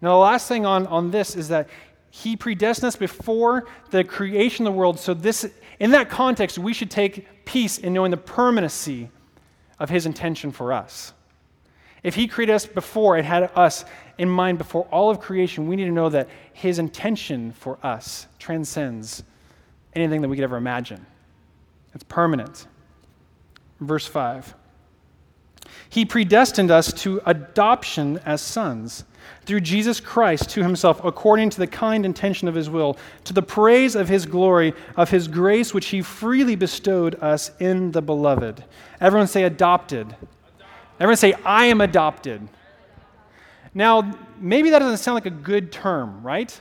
Now, 0.00 0.10
the 0.10 0.18
last 0.18 0.46
thing 0.46 0.64
on, 0.64 0.86
on 0.86 1.10
this 1.10 1.34
is 1.34 1.48
that 1.48 1.68
He 2.10 2.36
predestined 2.36 2.86
us 2.86 2.96
before 2.96 3.66
the 3.90 4.04
creation 4.04 4.66
of 4.66 4.72
the 4.72 4.78
world. 4.78 5.00
So, 5.00 5.12
this, 5.12 5.50
in 5.80 5.90
that 5.90 6.08
context, 6.08 6.56
we 6.56 6.72
should 6.72 6.90
take 6.90 7.44
peace 7.44 7.78
in 7.78 7.92
knowing 7.92 8.12
the 8.12 8.16
permanency 8.16 9.10
of 9.80 9.90
His 9.90 10.06
intention 10.06 10.52
for 10.52 10.72
us. 10.72 11.12
If 12.04 12.14
He 12.14 12.28
created 12.28 12.54
us 12.54 12.64
before 12.64 13.16
and 13.16 13.26
had 13.26 13.50
us 13.56 13.84
in 14.18 14.28
mind 14.28 14.58
before 14.58 14.84
all 14.90 15.10
of 15.10 15.20
creation, 15.20 15.68
we 15.68 15.76
need 15.76 15.86
to 15.86 15.92
know 15.92 16.08
that 16.08 16.28
His 16.52 16.78
intention 16.78 17.52
for 17.52 17.78
us 17.82 18.26
transcends 18.38 19.22
anything 19.94 20.22
that 20.22 20.28
we 20.28 20.36
could 20.36 20.44
ever 20.44 20.56
imagine. 20.56 21.06
It's 21.94 22.04
permanent. 22.04 22.66
Verse 23.80 24.06
5. 24.06 24.54
He 25.90 26.04
predestined 26.04 26.70
us 26.70 26.92
to 26.94 27.20
adoption 27.24 28.18
as 28.24 28.42
sons 28.42 29.04
through 29.44 29.60
Jesus 29.60 30.00
Christ 30.00 30.50
to 30.50 30.62
himself, 30.62 31.02
according 31.04 31.50
to 31.50 31.58
the 31.58 31.66
kind 31.66 32.04
intention 32.04 32.48
of 32.48 32.54
his 32.54 32.68
will, 32.68 32.98
to 33.24 33.32
the 33.32 33.42
praise 33.42 33.94
of 33.94 34.08
his 34.08 34.26
glory, 34.26 34.74
of 34.96 35.10
his 35.10 35.28
grace, 35.28 35.72
which 35.72 35.86
he 35.86 36.02
freely 36.02 36.54
bestowed 36.54 37.14
us 37.22 37.50
in 37.58 37.92
the 37.92 38.02
beloved. 38.02 38.64
Everyone 39.00 39.26
say 39.26 39.44
adopted. 39.44 40.14
Everyone 41.00 41.16
say, 41.16 41.34
I 41.44 41.66
am 41.66 41.80
adopted. 41.80 42.48
Now, 43.78 44.12
maybe 44.40 44.70
that 44.70 44.80
doesn't 44.80 44.96
sound 44.96 45.14
like 45.14 45.26
a 45.26 45.30
good 45.30 45.70
term, 45.70 46.20
right? 46.24 46.60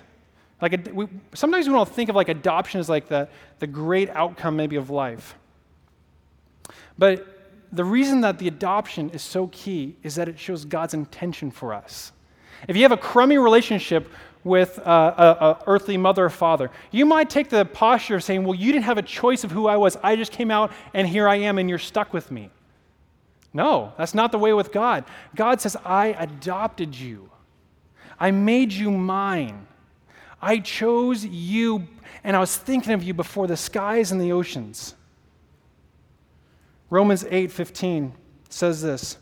Like, 0.61 0.87
we, 0.93 1.07
sometimes 1.33 1.67
we 1.67 1.73
don't 1.73 1.89
think 1.89 2.11
of 2.11 2.15
like 2.15 2.29
adoption 2.29 2.79
as 2.79 2.89
like 2.89 3.07
the, 3.07 3.27
the 3.57 3.65
great 3.65 4.11
outcome 4.11 4.55
maybe 4.55 4.75
of 4.75 4.91
life. 4.91 5.33
But 6.95 7.25
the 7.71 7.83
reason 7.83 8.21
that 8.21 8.37
the 8.37 8.47
adoption 8.47 9.09
is 9.09 9.23
so 9.23 9.47
key 9.47 9.95
is 10.03 10.13
that 10.13 10.29
it 10.29 10.37
shows 10.37 10.63
God's 10.63 10.93
intention 10.93 11.49
for 11.49 11.73
us. 11.73 12.11
If 12.67 12.75
you 12.75 12.83
have 12.83 12.91
a 12.91 12.97
crummy 12.97 13.39
relationship 13.39 14.11
with 14.43 14.77
a, 14.77 15.57
earthly 15.65 15.97
mother 15.97 16.25
or 16.25 16.29
father, 16.29 16.69
you 16.91 17.07
might 17.07 17.31
take 17.31 17.49
the 17.49 17.65
posture 17.65 18.17
of 18.17 18.23
saying, 18.23 18.43
Well, 18.43 18.53
you 18.53 18.71
didn't 18.71 18.85
have 18.85 18.99
a 18.99 19.01
choice 19.01 19.43
of 19.43 19.49
who 19.49 19.65
I 19.65 19.77
was. 19.77 19.97
I 20.03 20.15
just 20.17 20.31
came 20.31 20.51
out 20.51 20.71
and 20.93 21.07
here 21.07 21.27
I 21.27 21.37
am 21.37 21.57
and 21.57 21.67
you're 21.67 21.79
stuck 21.79 22.13
with 22.13 22.29
me. 22.29 22.51
No, 23.57 23.91
that's 23.97 24.13
not 24.13 24.31
the 24.31 24.37
way 24.37 24.53
with 24.53 24.71
God. 24.71 25.03
God 25.35 25.59
says, 25.59 25.75
I 25.83 26.09
adopted 26.09 26.93
you, 26.93 27.31
I 28.19 28.29
made 28.29 28.71
you 28.71 28.91
mine. 28.91 29.65
I 30.39 30.59
chose 30.59 31.25
you, 31.25 31.87
and 32.23 32.35
I 32.35 32.39
was 32.39 32.55
thinking 32.55 32.93
of 32.93 33.01
you 33.01 33.15
before 33.15 33.47
the 33.47 33.57
skies 33.57 34.11
and 34.11 34.21
the 34.21 34.31
oceans. 34.31 34.93
Romans 36.91 37.23
8:15 37.23 38.11
says 38.47 38.83
this. 38.83 39.17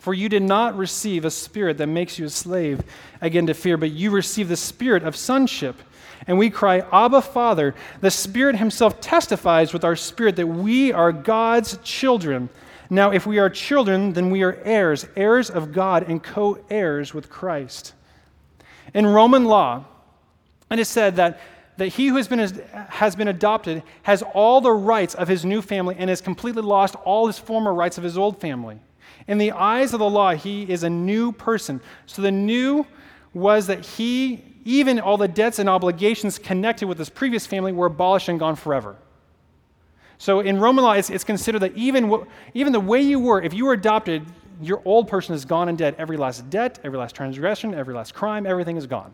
For 0.00 0.14
you 0.14 0.30
did 0.30 0.42
not 0.42 0.78
receive 0.78 1.26
a 1.26 1.30
spirit 1.30 1.76
that 1.76 1.86
makes 1.86 2.18
you 2.18 2.24
a 2.24 2.30
slave 2.30 2.82
again 3.20 3.46
to 3.48 3.52
fear, 3.54 3.76
but 3.76 3.90
you 3.90 4.10
received 4.10 4.48
the 4.48 4.56
spirit 4.56 5.02
of 5.02 5.16
sonship. 5.16 5.76
And 6.26 6.38
we 6.38 6.48
cry, 6.48 6.78
Abba, 6.90 7.20
Father. 7.20 7.74
The 8.00 8.10
Spirit 8.10 8.56
Himself 8.56 9.02
testifies 9.02 9.74
with 9.74 9.84
our 9.84 9.96
spirit 9.96 10.36
that 10.36 10.46
we 10.46 10.92
are 10.92 11.12
God's 11.12 11.76
children. 11.82 12.48
Now, 12.94 13.10
if 13.10 13.26
we 13.26 13.38
are 13.40 13.50
children, 13.50 14.12
then 14.12 14.30
we 14.30 14.44
are 14.44 14.56
heirs, 14.64 15.04
heirs 15.16 15.50
of 15.50 15.72
God, 15.72 16.08
and 16.08 16.22
co 16.22 16.64
heirs 16.70 17.12
with 17.12 17.28
Christ. 17.28 17.92
In 18.94 19.04
Roman 19.04 19.46
law, 19.46 19.84
it 20.70 20.78
is 20.78 20.88
said 20.88 21.16
that, 21.16 21.40
that 21.76 21.88
he 21.88 22.06
who 22.06 22.16
has 22.16 22.28
been, 22.28 22.38
has 22.38 23.16
been 23.16 23.26
adopted 23.26 23.82
has 24.04 24.22
all 24.22 24.60
the 24.60 24.70
rights 24.70 25.16
of 25.16 25.26
his 25.26 25.44
new 25.44 25.60
family 25.60 25.96
and 25.98 26.08
has 26.08 26.20
completely 26.20 26.62
lost 26.62 26.94
all 27.04 27.26
his 27.26 27.36
former 27.36 27.74
rights 27.74 27.98
of 27.98 28.04
his 28.04 28.16
old 28.16 28.40
family. 28.40 28.78
In 29.26 29.38
the 29.38 29.50
eyes 29.50 29.92
of 29.92 29.98
the 29.98 30.08
law, 30.08 30.32
he 30.34 30.62
is 30.70 30.84
a 30.84 30.90
new 30.90 31.32
person. 31.32 31.80
So 32.06 32.22
the 32.22 32.30
new 32.30 32.86
was 33.32 33.66
that 33.66 33.84
he, 33.84 34.44
even 34.64 35.00
all 35.00 35.16
the 35.16 35.26
debts 35.26 35.58
and 35.58 35.68
obligations 35.68 36.38
connected 36.38 36.86
with 36.86 36.98
his 36.98 37.10
previous 37.10 37.44
family, 37.44 37.72
were 37.72 37.86
abolished 37.86 38.28
and 38.28 38.38
gone 38.38 38.54
forever. 38.54 38.96
So 40.24 40.40
in 40.40 40.58
Roman 40.58 40.82
law, 40.82 40.92
it's, 40.92 41.10
it's 41.10 41.22
considered 41.22 41.58
that 41.58 41.76
even, 41.76 42.24
even 42.54 42.72
the 42.72 42.80
way 42.80 43.02
you 43.02 43.20
were, 43.20 43.42
if 43.42 43.52
you 43.52 43.66
were 43.66 43.74
adopted, 43.74 44.24
your 44.62 44.80
old 44.86 45.06
person 45.06 45.34
is 45.34 45.44
gone 45.44 45.68
and 45.68 45.76
dead. 45.76 45.96
Every 45.98 46.16
last 46.16 46.48
debt, 46.48 46.78
every 46.82 46.98
last 46.98 47.14
transgression, 47.14 47.74
every 47.74 47.92
last 47.92 48.14
crime, 48.14 48.46
everything 48.46 48.78
is 48.78 48.86
gone. 48.86 49.12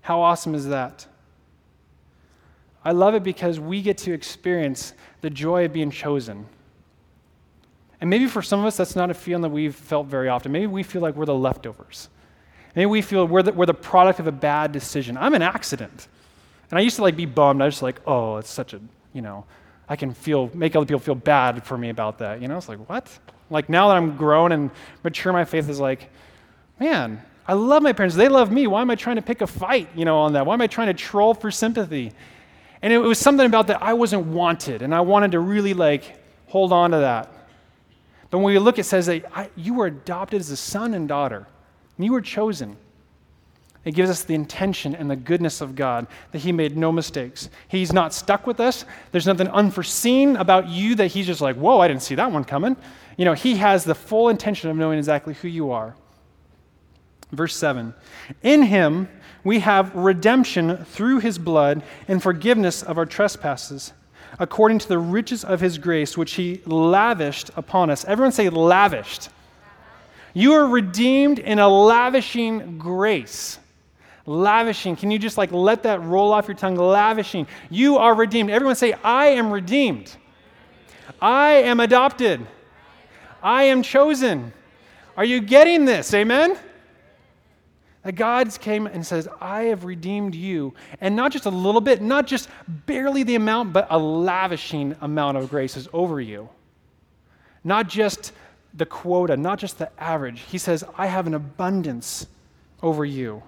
How 0.00 0.22
awesome 0.22 0.54
is 0.54 0.66
that? 0.68 1.06
I 2.86 2.92
love 2.92 3.14
it 3.14 3.22
because 3.22 3.60
we 3.60 3.82
get 3.82 3.98
to 3.98 4.14
experience 4.14 4.94
the 5.20 5.28
joy 5.28 5.66
of 5.66 5.74
being 5.74 5.90
chosen. 5.90 6.46
And 8.00 8.08
maybe 8.08 8.26
for 8.26 8.40
some 8.40 8.60
of 8.60 8.64
us, 8.64 8.78
that's 8.78 8.96
not 8.96 9.10
a 9.10 9.14
feeling 9.14 9.42
that 9.42 9.50
we've 9.50 9.76
felt 9.76 10.06
very 10.06 10.30
often. 10.30 10.52
Maybe 10.52 10.66
we 10.66 10.82
feel 10.82 11.02
like 11.02 11.16
we're 11.16 11.26
the 11.26 11.34
leftovers. 11.34 12.08
Maybe 12.74 12.86
we 12.86 13.02
feel 13.02 13.28
we're 13.28 13.42
the, 13.42 13.52
we're 13.52 13.66
the 13.66 13.74
product 13.74 14.20
of 14.20 14.26
a 14.26 14.32
bad 14.32 14.72
decision. 14.72 15.18
I'm 15.18 15.34
an 15.34 15.42
accident. 15.42 16.08
And 16.70 16.78
I 16.78 16.82
used 16.82 16.96
to 16.96 17.02
like 17.02 17.14
be 17.14 17.26
bummed. 17.26 17.60
I 17.60 17.66
was 17.66 17.74
just 17.74 17.82
like, 17.82 18.00
oh, 18.06 18.38
it's 18.38 18.48
such 18.48 18.72
a, 18.72 18.80
you 19.12 19.20
know, 19.20 19.44
I 19.88 19.96
can 19.96 20.14
feel, 20.14 20.50
make 20.54 20.74
other 20.74 20.86
people 20.86 21.00
feel 21.00 21.14
bad 21.14 21.64
for 21.64 21.76
me 21.76 21.90
about 21.90 22.18
that. 22.18 22.40
You 22.40 22.48
know, 22.48 22.56
it's 22.56 22.68
like, 22.68 22.88
what? 22.88 23.08
Like 23.50 23.68
now 23.68 23.88
that 23.88 23.96
I'm 23.96 24.16
grown 24.16 24.52
and 24.52 24.70
mature, 25.02 25.32
my 25.32 25.44
faith 25.44 25.68
is 25.68 25.78
like, 25.78 26.10
man, 26.80 27.22
I 27.46 27.52
love 27.52 27.82
my 27.82 27.92
parents. 27.92 28.16
They 28.16 28.28
love 28.28 28.50
me. 28.50 28.66
Why 28.66 28.80
am 28.80 28.90
I 28.90 28.94
trying 28.94 29.16
to 29.16 29.22
pick 29.22 29.42
a 29.42 29.46
fight, 29.46 29.90
you 29.94 30.04
know, 30.04 30.18
on 30.18 30.32
that? 30.32 30.46
Why 30.46 30.54
am 30.54 30.62
I 30.62 30.66
trying 30.66 30.86
to 30.86 30.94
troll 30.94 31.34
for 31.34 31.50
sympathy? 31.50 32.12
And 32.80 32.92
it 32.92 32.98
was 32.98 33.18
something 33.18 33.46
about 33.46 33.66
that 33.68 33.82
I 33.82 33.94
wasn't 33.94 34.26
wanted, 34.26 34.82
and 34.82 34.94
I 34.94 35.00
wanted 35.00 35.32
to 35.32 35.40
really 35.40 35.74
like 35.74 36.16
hold 36.46 36.72
on 36.72 36.90
to 36.92 36.98
that. 36.98 37.32
But 38.30 38.38
when 38.38 38.52
we 38.52 38.58
look, 38.58 38.78
it 38.78 38.84
says 38.84 39.06
that 39.06 39.24
I, 39.34 39.50
you 39.56 39.74
were 39.74 39.86
adopted 39.86 40.40
as 40.40 40.50
a 40.50 40.56
son 40.56 40.94
and 40.94 41.08
daughter. 41.08 41.46
And 41.96 42.04
you 42.04 42.12
were 42.12 42.20
chosen. 42.20 42.76
It 43.84 43.94
gives 43.94 44.10
us 44.10 44.24
the 44.24 44.34
intention 44.34 44.94
and 44.94 45.10
the 45.10 45.16
goodness 45.16 45.60
of 45.60 45.74
God 45.74 46.06
that 46.32 46.38
He 46.38 46.52
made 46.52 46.76
no 46.76 46.90
mistakes. 46.90 47.50
He's 47.68 47.92
not 47.92 48.14
stuck 48.14 48.46
with 48.46 48.60
us. 48.60 48.84
There's 49.12 49.26
nothing 49.26 49.48
unforeseen 49.48 50.36
about 50.36 50.68
you 50.68 50.94
that 50.96 51.08
He's 51.08 51.26
just 51.26 51.40
like, 51.40 51.56
whoa, 51.56 51.80
I 51.80 51.88
didn't 51.88 52.02
see 52.02 52.14
that 52.14 52.32
one 52.32 52.44
coming. 52.44 52.76
You 53.16 53.24
know, 53.24 53.34
He 53.34 53.56
has 53.56 53.84
the 53.84 53.94
full 53.94 54.28
intention 54.28 54.70
of 54.70 54.76
knowing 54.76 54.98
exactly 54.98 55.34
who 55.34 55.48
you 55.48 55.70
are. 55.72 55.94
Verse 57.30 57.56
7 57.56 57.94
In 58.42 58.62
Him 58.62 59.08
we 59.42 59.60
have 59.60 59.94
redemption 59.94 60.84
through 60.84 61.18
His 61.18 61.38
blood 61.38 61.82
and 62.08 62.22
forgiveness 62.22 62.82
of 62.82 62.96
our 62.96 63.06
trespasses 63.06 63.92
according 64.38 64.80
to 64.80 64.88
the 64.88 64.98
riches 64.98 65.44
of 65.44 65.60
his 65.60 65.78
grace, 65.78 66.16
which 66.16 66.34
he 66.34 66.60
lavished 66.66 67.50
upon 67.56 67.90
us. 67.90 68.04
Everyone 68.04 68.32
say, 68.32 68.48
lavished. 68.48 69.28
You 70.32 70.54
are 70.54 70.66
redeemed 70.66 71.38
in 71.38 71.58
a 71.58 71.68
lavishing 71.68 72.78
grace. 72.78 73.58
Lavishing. 74.26 74.96
Can 74.96 75.10
you 75.10 75.18
just 75.18 75.36
like 75.36 75.52
let 75.52 75.82
that 75.82 76.02
roll 76.02 76.32
off 76.32 76.48
your 76.48 76.56
tongue? 76.56 76.76
Lavishing. 76.76 77.46
You 77.70 77.98
are 77.98 78.14
redeemed. 78.14 78.50
Everyone 78.50 78.76
say, 78.76 78.94
I 79.04 79.26
am 79.26 79.50
redeemed. 79.50 80.14
I 81.20 81.52
am 81.52 81.80
adopted. 81.80 82.46
I 83.42 83.64
am 83.64 83.82
chosen. 83.82 84.52
Are 85.16 85.24
you 85.24 85.40
getting 85.40 85.84
this? 85.84 86.14
Amen? 86.14 86.56
That 88.02 88.12
God 88.12 88.58
came 88.60 88.86
and 88.86 89.06
says, 89.06 89.28
I 89.40 89.64
have 89.64 89.84
redeemed 89.84 90.34
you. 90.34 90.74
And 91.00 91.14
not 91.14 91.32
just 91.32 91.46
a 91.46 91.50
little 91.50 91.80
bit, 91.80 92.02
not 92.02 92.26
just 92.26 92.48
barely 92.66 93.22
the 93.22 93.34
amount, 93.34 93.72
but 93.72 93.86
a 93.90 93.98
lavishing 93.98 94.96
amount 95.00 95.36
of 95.36 95.48
grace 95.50 95.76
is 95.76 95.88
over 95.92 96.20
you. 96.20 96.48
Not 97.62 97.88
just 97.88 98.32
the 98.74 98.86
quota, 98.86 99.36
not 99.36 99.58
just 99.58 99.78
the 99.78 99.90
average. 100.00 100.40
He 100.40 100.58
says, 100.58 100.84
I 100.98 101.06
have 101.06 101.26
an 101.26 101.34
abundance 101.34 102.26
over 102.82 103.04
you. 103.04 103.42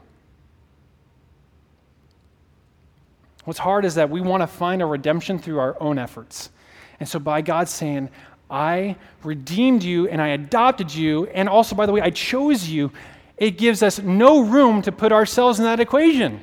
What's 3.47 3.61
hard 3.61 3.85
is 3.85 3.95
that 3.95 4.11
we 4.11 4.21
want 4.21 4.43
to 4.43 4.47
find 4.49 4.83
a 4.83 4.87
redemption 4.87 5.38
through 5.38 5.61
our 5.61 5.81
own 5.81 5.99
efforts. 5.99 6.50
And 6.99 7.09
so, 7.09 7.21
by 7.21 7.43
God 7.43 7.69
saying, 7.69 8.11
I 8.50 8.97
redeemed 9.23 9.85
you 9.85 10.09
and 10.09 10.21
I 10.21 10.29
adopted 10.29 10.93
you, 10.93 11.26
and 11.26 11.49
also, 11.49 11.76
by 11.76 11.87
the 11.87 11.93
way, 11.93 12.00
I 12.00 12.11
chose 12.11 12.69
you, 12.69 12.91
it 13.37 13.53
gives 13.53 13.85
us 13.85 14.00
no 14.00 14.41
room 14.41 14.83
to 14.83 14.91
put 14.91 15.12
ourselves 15.12 15.61
in 15.61 15.65
that 15.65 15.79
equation. 15.79 16.41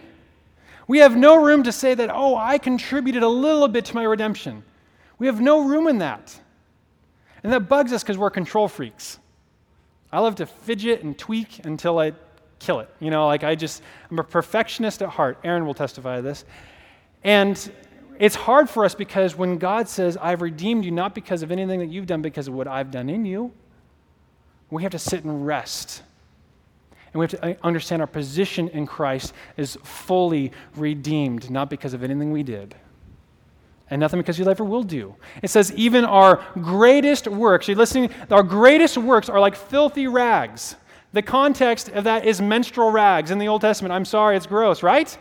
We 0.88 1.00
have 1.00 1.18
no 1.18 1.44
room 1.44 1.64
to 1.64 1.74
say 1.74 1.94
that, 1.94 2.10
oh, 2.10 2.38
I 2.38 2.58
contributed 2.58 3.22
a 3.22 3.28
little 3.28 3.68
bit 3.68 3.84
to 3.86 3.96
my 3.96 4.04
redemption. 4.04 4.64
We 5.20 5.28
have 5.28 5.42
no 5.42 5.68
room 5.68 5.88
in 5.88 5.98
that. 5.98 6.40
And 7.44 7.52
that 7.52 7.68
bugs 7.68 7.92
us 7.92 8.02
because 8.02 8.18
we're 8.18 8.30
control 8.30 8.70
freaks. 8.70 9.20
I 10.10 10.20
love 10.20 10.36
to 10.36 10.46
fidget 10.46 11.04
and 11.04 11.18
tweak 11.18 11.66
until 11.66 12.00
I 12.00 12.14
kill 12.60 12.80
it. 12.80 12.90
You 13.02 13.12
know, 13.12 13.28
like 13.28 13.44
I 13.44 13.56
just, 13.56 13.82
I'm 14.10 14.20
a 14.20 14.24
perfectionist 14.24 15.02
at 15.02 15.10
heart. 15.10 15.38
Aaron 15.44 15.66
will 15.66 15.74
testify 15.74 16.18
to 16.18 16.22
this. 16.22 16.46
And 17.24 17.72
it's 18.20 18.36
hard 18.36 18.70
for 18.70 18.86
us 18.86 18.96
because 18.96 19.36
when 19.36 19.58
God 19.58 19.88
says, 19.88 20.18
I've 20.18 20.42
redeemed 20.42 20.86
you, 20.86 20.92
not 20.92 21.15
because 21.15 21.44
of 21.44 21.51
anything 21.51 21.80
that 21.80 21.89
you've 21.89 22.08
done, 22.08 22.22
because 22.22 22.48
of 22.48 22.53
what 22.53 22.68
I've 22.68 22.92
done 22.92 23.10
in 23.10 23.25
you, 23.25 23.51
we 24.70 24.84
have 24.84 24.92
to 24.92 25.00
sit 25.00 25.24
and 25.24 25.46
rest 25.46 26.03
and 27.13 27.20
we 27.20 27.24
have 27.25 27.32
to 27.32 27.46
uh, 27.46 27.53
understand 27.63 28.01
our 28.01 28.08
position 28.08 28.70
in 28.70 28.88
Christ 28.88 29.34
is 29.56 29.77
fully 29.84 30.51
redeemed, 30.75 31.50
not 31.51 31.70
because 31.70 31.94
of 31.94 32.03
anything 32.03 32.32
we 32.32 32.42
did. 32.42 32.75
And 33.89 34.00
nothing 34.00 34.20
because 34.20 34.39
you 34.39 34.48
ever 34.48 34.63
will 34.63 34.84
do. 34.84 35.15
It 35.44 35.50
says, 35.50 35.72
even 35.74 36.06
our 36.06 36.44
greatest 36.56 37.27
works, 37.27 37.68
you're 37.68 37.77
listening, 37.77 38.10
our 38.32 38.42
greatest 38.42 38.98
works 38.98 39.30
are 39.30 39.39
like 39.39 39.56
filthy 39.56 40.08
rags. 40.08 40.75
The 41.12 41.22
context 41.22 41.89
of 41.89 42.06
that 42.06 42.25
is 42.25 42.42
menstrual 42.42 42.89
rags 42.89 43.30
in 43.30 43.38
the 43.38 43.48
Old 43.48 43.62
Testament. 43.62 43.94
I'm 43.94 44.06
sorry, 44.06 44.36
it's 44.36 44.48
gross, 44.48 44.82
right? 44.82 45.15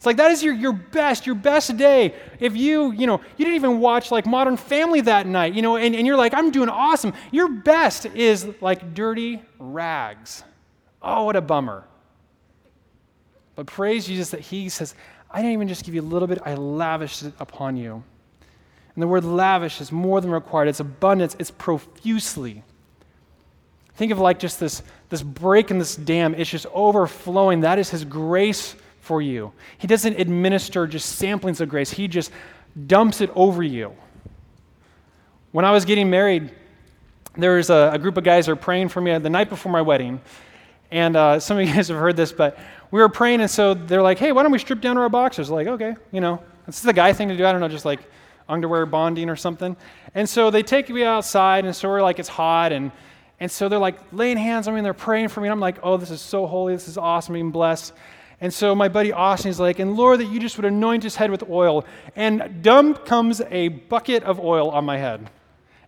It's 0.00 0.06
like 0.06 0.16
that 0.16 0.30
is 0.30 0.42
your, 0.42 0.54
your 0.54 0.72
best, 0.72 1.26
your 1.26 1.34
best 1.34 1.76
day. 1.76 2.14
If 2.38 2.56
you, 2.56 2.90
you 2.92 3.06
know, 3.06 3.20
you 3.36 3.44
didn't 3.44 3.56
even 3.56 3.80
watch 3.80 4.10
like 4.10 4.24
Modern 4.24 4.56
Family 4.56 5.02
that 5.02 5.26
night, 5.26 5.52
you 5.52 5.60
know, 5.60 5.76
and, 5.76 5.94
and 5.94 6.06
you're 6.06 6.16
like, 6.16 6.32
I'm 6.32 6.50
doing 6.50 6.70
awesome. 6.70 7.12
Your 7.30 7.50
best 7.50 8.06
is 8.06 8.48
like 8.62 8.94
dirty 8.94 9.42
rags. 9.58 10.42
Oh, 11.02 11.24
what 11.24 11.36
a 11.36 11.42
bummer. 11.42 11.84
But 13.56 13.66
praise 13.66 14.06
Jesus 14.06 14.30
that 14.30 14.40
He 14.40 14.70
says, 14.70 14.94
I 15.30 15.42
didn't 15.42 15.52
even 15.52 15.68
just 15.68 15.84
give 15.84 15.94
you 15.94 16.00
a 16.00 16.02
little 16.02 16.26
bit, 16.26 16.38
I 16.46 16.54
lavished 16.54 17.22
it 17.22 17.34
upon 17.38 17.76
you. 17.76 18.02
And 18.94 19.02
the 19.02 19.06
word 19.06 19.22
lavish 19.22 19.82
is 19.82 19.92
more 19.92 20.22
than 20.22 20.30
required, 20.30 20.68
it's 20.68 20.80
abundance, 20.80 21.36
it's 21.38 21.50
profusely. 21.50 22.62
Think 23.96 24.12
of 24.12 24.18
like 24.18 24.38
just 24.38 24.58
this, 24.60 24.82
this 25.10 25.22
break 25.22 25.70
in 25.70 25.76
this 25.76 25.94
dam, 25.94 26.34
it's 26.36 26.48
just 26.48 26.64
overflowing. 26.72 27.60
That 27.60 27.78
is 27.78 27.90
His 27.90 28.06
grace 28.06 28.76
for 29.00 29.20
you. 29.20 29.52
He 29.78 29.86
doesn't 29.86 30.18
administer 30.18 30.86
just 30.86 31.20
samplings 31.20 31.60
of 31.60 31.68
grace, 31.68 31.90
He 31.90 32.08
just 32.08 32.30
dumps 32.86 33.20
it 33.20 33.30
over 33.34 33.62
you. 33.62 33.94
When 35.52 35.64
I 35.64 35.72
was 35.72 35.84
getting 35.84 36.08
married, 36.10 36.52
there 37.36 37.56
was 37.56 37.70
a, 37.70 37.90
a 37.94 37.98
group 37.98 38.16
of 38.16 38.24
guys 38.24 38.46
who 38.46 38.52
were 38.52 38.56
praying 38.56 38.88
for 38.88 39.00
me 39.00 39.16
the 39.18 39.30
night 39.30 39.48
before 39.48 39.72
my 39.72 39.82
wedding. 39.82 40.20
And 40.92 41.16
uh, 41.16 41.40
some 41.40 41.58
of 41.58 41.66
you 41.66 41.74
guys 41.74 41.88
have 41.88 41.96
heard 41.96 42.16
this, 42.16 42.32
but 42.32 42.58
we 42.90 43.00
were 43.00 43.08
praying, 43.08 43.40
and 43.40 43.50
so 43.50 43.74
they're 43.74 44.02
like, 44.02 44.18
hey, 44.18 44.32
why 44.32 44.42
don't 44.42 44.52
we 44.52 44.58
strip 44.58 44.80
down 44.80 44.96
to 44.96 45.02
our 45.02 45.08
boxers? 45.08 45.50
Like, 45.50 45.66
okay, 45.66 45.96
you 46.12 46.20
know, 46.20 46.42
this 46.66 46.76
is 46.76 46.82
the 46.82 46.92
guy 46.92 47.12
thing 47.12 47.28
to 47.28 47.36
do. 47.36 47.44
I 47.46 47.52
don't 47.52 47.60
know, 47.60 47.68
just 47.68 47.84
like 47.84 48.00
underwear 48.48 48.86
bonding 48.86 49.28
or 49.28 49.36
something. 49.36 49.76
And 50.14 50.28
so 50.28 50.50
they 50.50 50.62
take 50.62 50.88
me 50.88 51.04
outside, 51.04 51.64
and 51.64 51.74
so 51.74 51.88
we're 51.88 52.02
like, 52.02 52.18
it's 52.18 52.28
hot, 52.28 52.72
and 52.72 52.92
and 53.40 53.50
so 53.50 53.70
they're 53.70 53.78
like 53.78 53.96
laying 54.12 54.36
hands 54.36 54.68
on 54.68 54.74
me 54.74 54.78
and 54.78 54.84
they're 54.84 54.92
praying 54.92 55.28
for 55.28 55.40
me. 55.40 55.48
And 55.48 55.52
I'm 55.52 55.60
like, 55.60 55.78
oh, 55.82 55.96
this 55.96 56.10
is 56.10 56.20
so 56.20 56.46
holy. 56.46 56.74
This 56.74 56.88
is 56.88 56.98
awesome. 56.98 57.34
I'm 57.34 57.50
blessed. 57.50 57.94
And 58.40 58.52
so 58.52 58.74
my 58.74 58.88
buddy 58.88 59.12
Austin 59.12 59.50
is 59.50 59.60
like, 59.60 59.78
and 59.78 59.96
Lord, 59.96 60.20
that 60.20 60.26
you 60.26 60.40
just 60.40 60.56
would 60.56 60.64
anoint 60.64 61.02
his 61.02 61.16
head 61.16 61.30
with 61.30 61.48
oil. 61.48 61.84
And 62.16 62.62
dump 62.62 63.04
comes 63.04 63.42
a 63.50 63.68
bucket 63.68 64.22
of 64.22 64.40
oil 64.40 64.70
on 64.70 64.84
my 64.84 64.96
head 64.96 65.28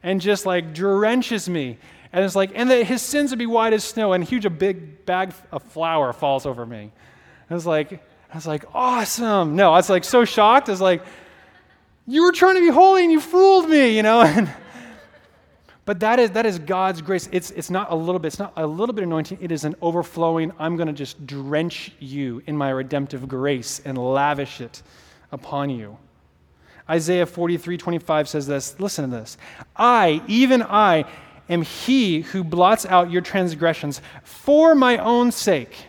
and 0.03 0.21
just 0.21 0.45
like 0.45 0.75
drenches 0.75 1.49
me. 1.49 1.79
And 2.13 2.25
it's 2.25 2.37
like, 2.37 2.51
and 2.55 2.71
that 2.71 2.85
his 2.85 3.01
sins 3.01 3.31
would 3.31 3.39
be 3.39 3.47
white 3.47 3.73
as 3.73 3.85
snow, 3.85 4.13
and 4.13 4.23
huge 4.23 4.45
a 4.45 4.51
big 4.51 5.07
bag 5.07 5.33
of 5.51 5.63
flour 5.63 6.13
falls 6.13 6.45
over 6.45 6.67
me. 6.67 6.91
I 7.49 7.55
was 7.55 7.65
like, 7.65 7.93
I 7.93 8.35
was 8.35 8.47
like, 8.47 8.65
awesome. 8.75 9.57
No, 9.57 9.73
I 9.73 9.77
was 9.77 9.89
like 9.89 10.05
so 10.05 10.25
shocked. 10.25 10.69
I 10.69 10.73
was 10.73 10.81
like, 10.81 11.03
you 12.07 12.23
were 12.23 12.33
trying 12.33 12.57
to 12.57 12.61
be 12.61 12.69
holy 12.69 13.03
and 13.03 13.13
you 13.13 13.21
fooled 13.21 13.69
me, 13.69 13.97
you 13.97 14.03
know? 14.03 14.23
but 15.85 16.01
that 16.01 16.19
is 16.19 16.31
that 16.33 16.47
is 16.47 16.59
God's 16.59 17.03
grace. 17.03 17.29
It's 17.33 17.51
it's 17.51 17.71
not 17.71 17.91
a 17.91 17.95
little 17.95 18.19
bit, 18.19 18.29
it's 18.29 18.39
not 18.39 18.53
a 18.57 18.67
little 18.67 18.95
bit 18.95 19.05
anointing, 19.05 19.39
it 19.41 19.51
is 19.51 19.65
an 19.65 19.75
overflowing. 19.83 20.53
I'm 20.59 20.77
gonna 20.77 20.93
just 20.93 21.27
drench 21.27 21.93
you 21.99 22.43
in 22.47 22.57
my 22.57 22.71
redemptive 22.71 23.27
grace 23.27 23.81
and 23.85 23.99
lavish 23.99 24.61
it 24.61 24.83
upon 25.33 25.71
you. 25.71 25.99
Isaiah 26.89 27.27
43 27.27 27.77
25 27.77 28.29
says 28.29 28.47
this. 28.47 28.79
Listen 28.79 29.11
to 29.11 29.17
this. 29.17 29.37
I, 29.77 30.23
even 30.29 30.63
I, 30.63 31.05
am 31.49 31.63
he 31.63 32.23
who 32.23 32.45
blots 32.45 32.87
out 32.87 33.11
your 33.11 33.23
transgressions 33.23 34.01
for 34.23 34.75
my 34.75 34.99
own 34.99 35.33
sake, 35.33 35.87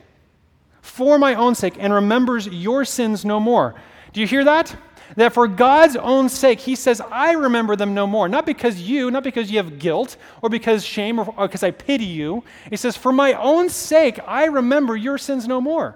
for 0.81 1.19
my 1.19 1.35
own 1.35 1.55
sake, 1.55 1.75
and 1.77 1.93
remembers 1.93 2.47
your 2.47 2.85
sins 2.85 3.25
no 3.25 3.39
more. 3.39 3.75
Do 4.11 4.21
you 4.21 4.27
hear 4.27 4.43
that? 4.43 4.75
That 5.15 5.33
for 5.33 5.47
God's 5.47 5.95
own 5.95 6.29
sake, 6.29 6.59
he 6.59 6.75
says, 6.75 7.01
I 7.11 7.33
remember 7.33 7.75
them 7.75 7.93
no 7.93 8.07
more. 8.07 8.27
Not 8.27 8.45
because 8.45 8.81
you, 8.81 9.11
not 9.11 9.23
because 9.23 9.51
you 9.51 9.57
have 9.57 9.77
guilt 9.79 10.17
or 10.41 10.49
because 10.49 10.83
shame 10.83 11.19
or, 11.19 11.25
because 11.25 11.63
I 11.63 11.71
pity 11.71 12.05
you. 12.05 12.43
He 12.69 12.77
says, 12.77 12.97
For 12.97 13.11
my 13.11 13.33
own 13.33 13.69
sake, 13.69 14.19
I 14.25 14.45
remember 14.45 14.95
your 14.95 15.17
sins 15.17 15.47
no 15.47 15.61
more. 15.61 15.95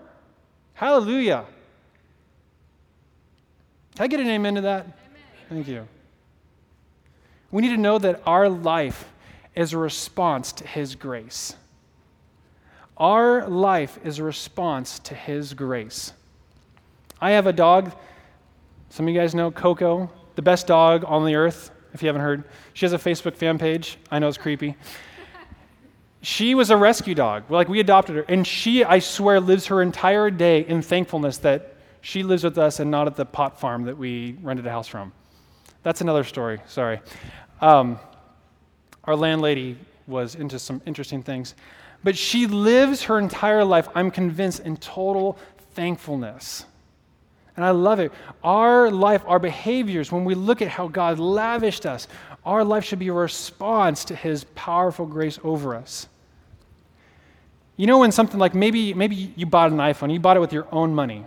Hallelujah. 0.73 1.45
Can 3.95 4.03
I 4.03 4.07
get 4.07 4.19
an 4.19 4.27
amen 4.27 4.55
to 4.55 4.61
that? 4.61 4.81
Amen. 4.81 4.95
Thank 5.49 5.67
you. 5.67 5.87
We 7.49 7.63
need 7.63 7.69
to 7.69 7.77
know 7.77 7.97
that 7.97 8.21
our 8.27 8.47
life 8.47 9.09
is 9.55 9.73
a 9.73 9.77
response 9.77 10.51
to 10.53 10.67
His 10.67 10.93
grace. 10.93 11.55
Our 12.97 13.47
life 13.47 13.97
is 14.03 14.19
a 14.19 14.23
response 14.23 14.99
to 14.99 15.15
His 15.15 15.55
grace. 15.55 16.13
I 17.19 17.31
have 17.31 17.47
a 17.47 17.53
dog. 17.53 17.91
Some 18.89 19.07
of 19.07 19.13
you 19.13 19.19
guys 19.19 19.35
know 19.35 19.51
Coco, 19.51 20.09
the 20.35 20.41
best 20.41 20.67
dog 20.67 21.03
on 21.07 21.25
the 21.25 21.35
earth, 21.35 21.71
if 21.93 22.01
you 22.01 22.07
haven't 22.07 22.21
heard. 22.21 22.43
She 22.73 22.85
has 22.85 22.93
a 22.93 22.97
Facebook 22.97 23.35
fan 23.35 23.57
page. 23.57 23.97
I 24.11 24.19
know 24.19 24.27
it's 24.27 24.37
creepy. 24.37 24.75
she 26.21 26.55
was 26.55 26.69
a 26.69 26.77
rescue 26.77 27.15
dog. 27.15 27.49
Like, 27.49 27.67
we 27.67 27.79
adopted 27.79 28.15
her. 28.15 28.25
And 28.27 28.45
she, 28.45 28.83
I 28.83 28.99
swear, 28.99 29.39
lives 29.39 29.67
her 29.67 29.81
entire 29.81 30.29
day 30.29 30.61
in 30.61 30.81
thankfulness 30.81 31.37
that 31.39 31.75
she 32.01 32.23
lives 32.23 32.43
with 32.43 32.57
us 32.57 32.79
and 32.79 32.89
not 32.89 33.07
at 33.07 33.15
the 33.15 33.25
pot 33.25 33.59
farm 33.59 33.83
that 33.83 33.97
we 33.97 34.37
rented 34.41 34.65
a 34.65 34.71
house 34.71 34.87
from. 34.87 35.11
That's 35.83 36.01
another 36.01 36.23
story, 36.23 36.59
sorry. 36.67 37.01
Um, 37.61 37.99
our 39.03 39.15
landlady 39.15 39.77
was 40.05 40.35
into 40.35 40.59
some 40.59 40.81
interesting 40.85 41.23
things. 41.23 41.55
But 42.03 42.17
she 42.17 42.45
lives 42.45 43.03
her 43.03 43.19
entire 43.19 43.63
life, 43.63 43.89
I'm 43.95 44.11
convinced, 44.11 44.61
in 44.61 44.77
total 44.77 45.37
thankfulness. 45.73 46.65
And 47.57 47.65
I 47.65 47.71
love 47.71 47.99
it. 47.99 48.13
Our 48.43 48.89
life, 48.89 49.23
our 49.27 49.39
behaviors, 49.39 50.11
when 50.11 50.23
we 50.23 50.35
look 50.35 50.61
at 50.61 50.69
how 50.69 50.87
God 50.87 51.19
lavished 51.19 51.85
us, 51.85 52.07
our 52.45 52.63
life 52.63 52.85
should 52.85 52.99
be 52.99 53.09
a 53.09 53.13
response 53.13 54.05
to 54.05 54.15
his 54.15 54.45
powerful 54.55 55.05
grace 55.05 55.37
over 55.43 55.75
us. 55.75 56.07
You 57.75 57.87
know, 57.87 57.97
when 57.97 58.13
something 58.13 58.39
like 58.39 58.55
maybe, 58.55 58.93
maybe 58.93 59.33
you 59.35 59.45
bought 59.45 59.71
an 59.71 59.77
iPhone, 59.77 60.13
you 60.13 60.19
bought 60.19 60.37
it 60.37 60.39
with 60.39 60.53
your 60.53 60.67
own 60.71 60.95
money. 60.95 61.25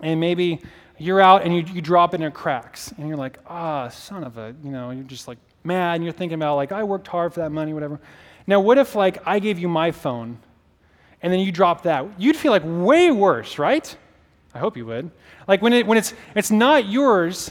And 0.00 0.20
maybe 0.20 0.60
you're 0.98 1.20
out 1.20 1.44
and 1.44 1.56
you, 1.56 1.64
you 1.72 1.80
drop 1.80 2.12
in 2.12 2.30
cracks. 2.32 2.92
And 2.98 3.08
you're 3.08 3.16
like, 3.16 3.38
ah, 3.46 3.88
son 3.88 4.24
of 4.24 4.36
a, 4.36 4.54
you 4.62 4.70
know, 4.70 4.90
you're 4.90 5.04
just 5.04 5.26
like, 5.26 5.38
mad 5.64 5.96
and 5.96 6.04
you're 6.04 6.12
thinking 6.12 6.34
about 6.34 6.56
like 6.56 6.72
I 6.72 6.82
worked 6.84 7.06
hard 7.08 7.32
for 7.32 7.40
that 7.40 7.50
money, 7.50 7.72
whatever. 7.72 8.00
Now, 8.46 8.60
what 8.60 8.78
if 8.78 8.94
like 8.94 9.18
I 9.26 9.38
gave 9.38 9.58
you 9.58 9.68
my 9.68 9.90
phone 9.90 10.38
and 11.22 11.32
then 11.32 11.40
you 11.40 11.52
drop 11.52 11.82
that? 11.82 12.06
You'd 12.18 12.36
feel 12.36 12.52
like 12.52 12.62
way 12.64 13.10
worse, 13.10 13.58
right? 13.58 13.96
I 14.54 14.58
hope 14.58 14.76
you 14.76 14.86
would. 14.86 15.10
Like 15.48 15.62
when 15.62 15.72
it 15.72 15.86
when 15.86 15.98
it's 15.98 16.14
it's 16.34 16.50
not 16.50 16.88
yours 16.88 17.50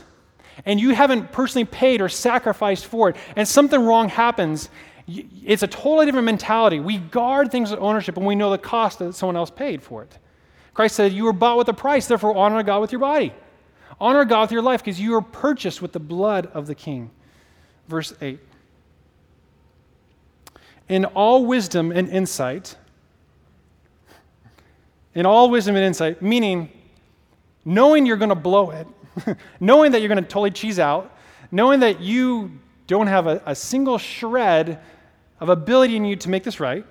and 0.66 0.80
you 0.80 0.92
haven't 0.92 1.32
personally 1.32 1.66
paid 1.66 2.02
or 2.02 2.10
sacrificed 2.10 2.86
for 2.86 3.10
it, 3.10 3.16
and 3.36 3.48
something 3.48 3.80
wrong 3.84 4.10
happens, 4.10 4.70
it's 5.08 5.64
a 5.64 5.68
totally 5.68 6.06
different 6.06 6.26
mentality. 6.26 6.80
We 6.80 6.98
guard 6.98 7.52
things 7.52 7.72
with 7.72 7.80
ownership 7.80 8.18
and 8.18 8.26
we 8.26 8.36
know 8.36 8.52
the 8.52 8.58
cost 8.58 9.00
that 9.00 9.14
someone 9.14 9.36
else 9.36 9.50
paid 9.50 9.82
for 9.82 10.04
it. 10.04 10.18
Christ 10.74 10.96
said, 10.96 11.14
You 11.14 11.26
were 11.26 11.34
bought 11.34 11.58
with 11.58 11.68
a 11.70 11.74
price, 11.74 12.08
therefore 12.08 12.36
honor 12.36 12.62
God 12.64 12.82
with 12.82 12.92
your 12.92 13.02
body. 13.02 13.34
Honor 14.00 14.26
God 14.26 14.42
with 14.42 14.52
your 14.52 14.62
life 14.62 14.84
because 14.84 15.00
you 15.00 15.12
were 15.12 15.22
purchased 15.22 15.82
with 15.82 15.92
the 15.94 16.00
blood 16.00 16.48
of 16.54 16.68
the 16.68 16.76
King 16.76 17.12
verse 17.92 18.14
8. 18.22 18.40
In 20.90 21.06
all 21.06 21.46
wisdom 21.46 21.92
and 21.92 22.10
insight, 22.10 22.76
in 25.14 25.26
all 25.26 25.50
wisdom 25.52 25.76
and 25.76 25.86
insight, 25.86 26.22
meaning 26.22 26.72
knowing 27.66 28.06
you're 28.06 28.18
going 28.18 28.30
to 28.30 28.36
blow 28.36 28.72
it, 28.72 28.88
knowing 29.60 29.92
that 29.92 30.02
you're 30.02 30.10
going 30.10 30.24
to 30.24 30.30
totally 30.30 30.52
cheese 30.52 30.80
out, 30.80 31.16
knowing 31.52 31.82
that 31.82 32.02
you 32.02 32.52
don't 32.88 33.08
have 33.08 33.28
a, 33.28 33.42
a 33.46 33.56
single 33.56 33.98
shred 33.98 34.80
of 35.40 35.50
ability 35.50 35.96
in 35.96 36.06
you 36.06 36.16
to 36.16 36.30
make 36.30 36.44
this 36.44 36.60
right, 36.60 36.86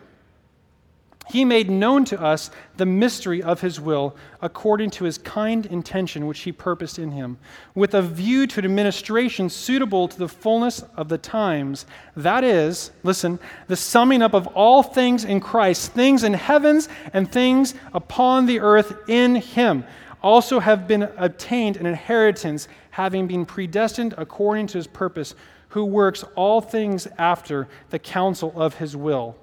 he 1.30 1.44
made 1.44 1.70
known 1.70 2.04
to 2.06 2.20
us 2.20 2.50
the 2.76 2.86
mystery 2.86 3.40
of 3.42 3.60
his 3.60 3.80
will 3.80 4.16
according 4.42 4.90
to 4.90 5.04
his 5.04 5.16
kind 5.16 5.64
intention 5.66 6.26
which 6.26 6.40
he 6.40 6.50
purposed 6.50 6.98
in 6.98 7.12
him, 7.12 7.38
with 7.74 7.94
a 7.94 8.02
view 8.02 8.48
to 8.48 8.58
an 8.58 8.64
administration 8.64 9.48
suitable 9.48 10.08
to 10.08 10.18
the 10.18 10.28
fullness 10.28 10.82
of 10.96 11.08
the 11.08 11.18
times. 11.18 11.86
That 12.16 12.42
is, 12.42 12.90
listen, 13.04 13.38
the 13.68 13.76
summing 13.76 14.22
up 14.22 14.34
of 14.34 14.48
all 14.48 14.82
things 14.82 15.24
in 15.24 15.40
Christ, 15.40 15.92
things 15.92 16.24
in 16.24 16.34
heavens 16.34 16.88
and 17.12 17.30
things 17.30 17.74
upon 17.94 18.46
the 18.46 18.58
earth 18.58 19.08
in 19.08 19.36
him, 19.36 19.84
also 20.22 20.60
have 20.60 20.86
been 20.86 21.02
obtained 21.16 21.76
an 21.76 21.86
inheritance, 21.86 22.68
having 22.90 23.26
been 23.26 23.46
predestined 23.46 24.14
according 24.18 24.66
to 24.68 24.78
his 24.78 24.86
purpose, 24.86 25.34
who 25.70 25.84
works 25.84 26.24
all 26.34 26.60
things 26.60 27.06
after 27.18 27.68
the 27.90 27.98
counsel 27.98 28.52
of 28.60 28.74
his 28.74 28.96
will 28.96 29.36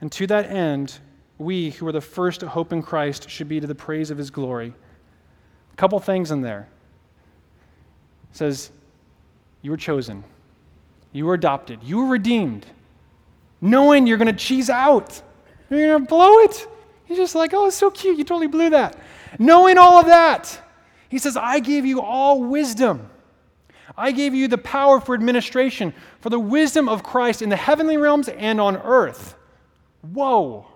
and 0.00 0.12
to 0.12 0.26
that 0.28 0.50
end, 0.50 0.98
we 1.38 1.70
who 1.70 1.86
are 1.86 1.92
the 1.92 2.00
first 2.00 2.40
to 2.40 2.48
hope 2.48 2.72
in 2.72 2.82
Christ 2.82 3.28
should 3.28 3.48
be 3.48 3.60
to 3.60 3.66
the 3.66 3.74
praise 3.74 4.10
of 4.10 4.18
his 4.18 4.30
glory. 4.30 4.72
A 5.72 5.76
couple 5.76 5.98
things 6.00 6.30
in 6.30 6.40
there. 6.40 6.68
It 8.30 8.36
says, 8.36 8.70
You 9.62 9.70
were 9.70 9.76
chosen, 9.76 10.24
you 11.12 11.26
were 11.26 11.34
adopted, 11.34 11.82
you 11.82 11.98
were 11.98 12.06
redeemed, 12.06 12.66
knowing 13.60 14.06
you're 14.06 14.18
going 14.18 14.34
to 14.34 14.44
cheese 14.44 14.70
out, 14.70 15.20
you're 15.70 15.86
going 15.86 16.02
to 16.02 16.08
blow 16.08 16.38
it. 16.40 16.66
He's 17.06 17.16
just 17.16 17.34
like, 17.34 17.52
Oh, 17.54 17.66
it's 17.66 17.76
so 17.76 17.90
cute. 17.90 18.18
You 18.18 18.24
totally 18.24 18.46
blew 18.46 18.70
that. 18.70 18.96
Knowing 19.38 19.78
all 19.78 19.98
of 19.98 20.06
that, 20.06 20.60
he 21.08 21.18
says, 21.18 21.36
I 21.36 21.60
gave 21.60 21.84
you 21.86 22.00
all 22.00 22.42
wisdom. 22.42 23.10
I 23.96 24.12
gave 24.12 24.34
you 24.34 24.48
the 24.48 24.58
power 24.58 25.00
for 25.00 25.14
administration, 25.14 25.92
for 26.20 26.30
the 26.30 26.38
wisdom 26.38 26.88
of 26.88 27.02
Christ 27.02 27.42
in 27.42 27.48
the 27.48 27.56
heavenly 27.56 27.96
realms 27.96 28.28
and 28.28 28.60
on 28.60 28.76
earth. 28.76 29.34
Whoa. 30.02 30.66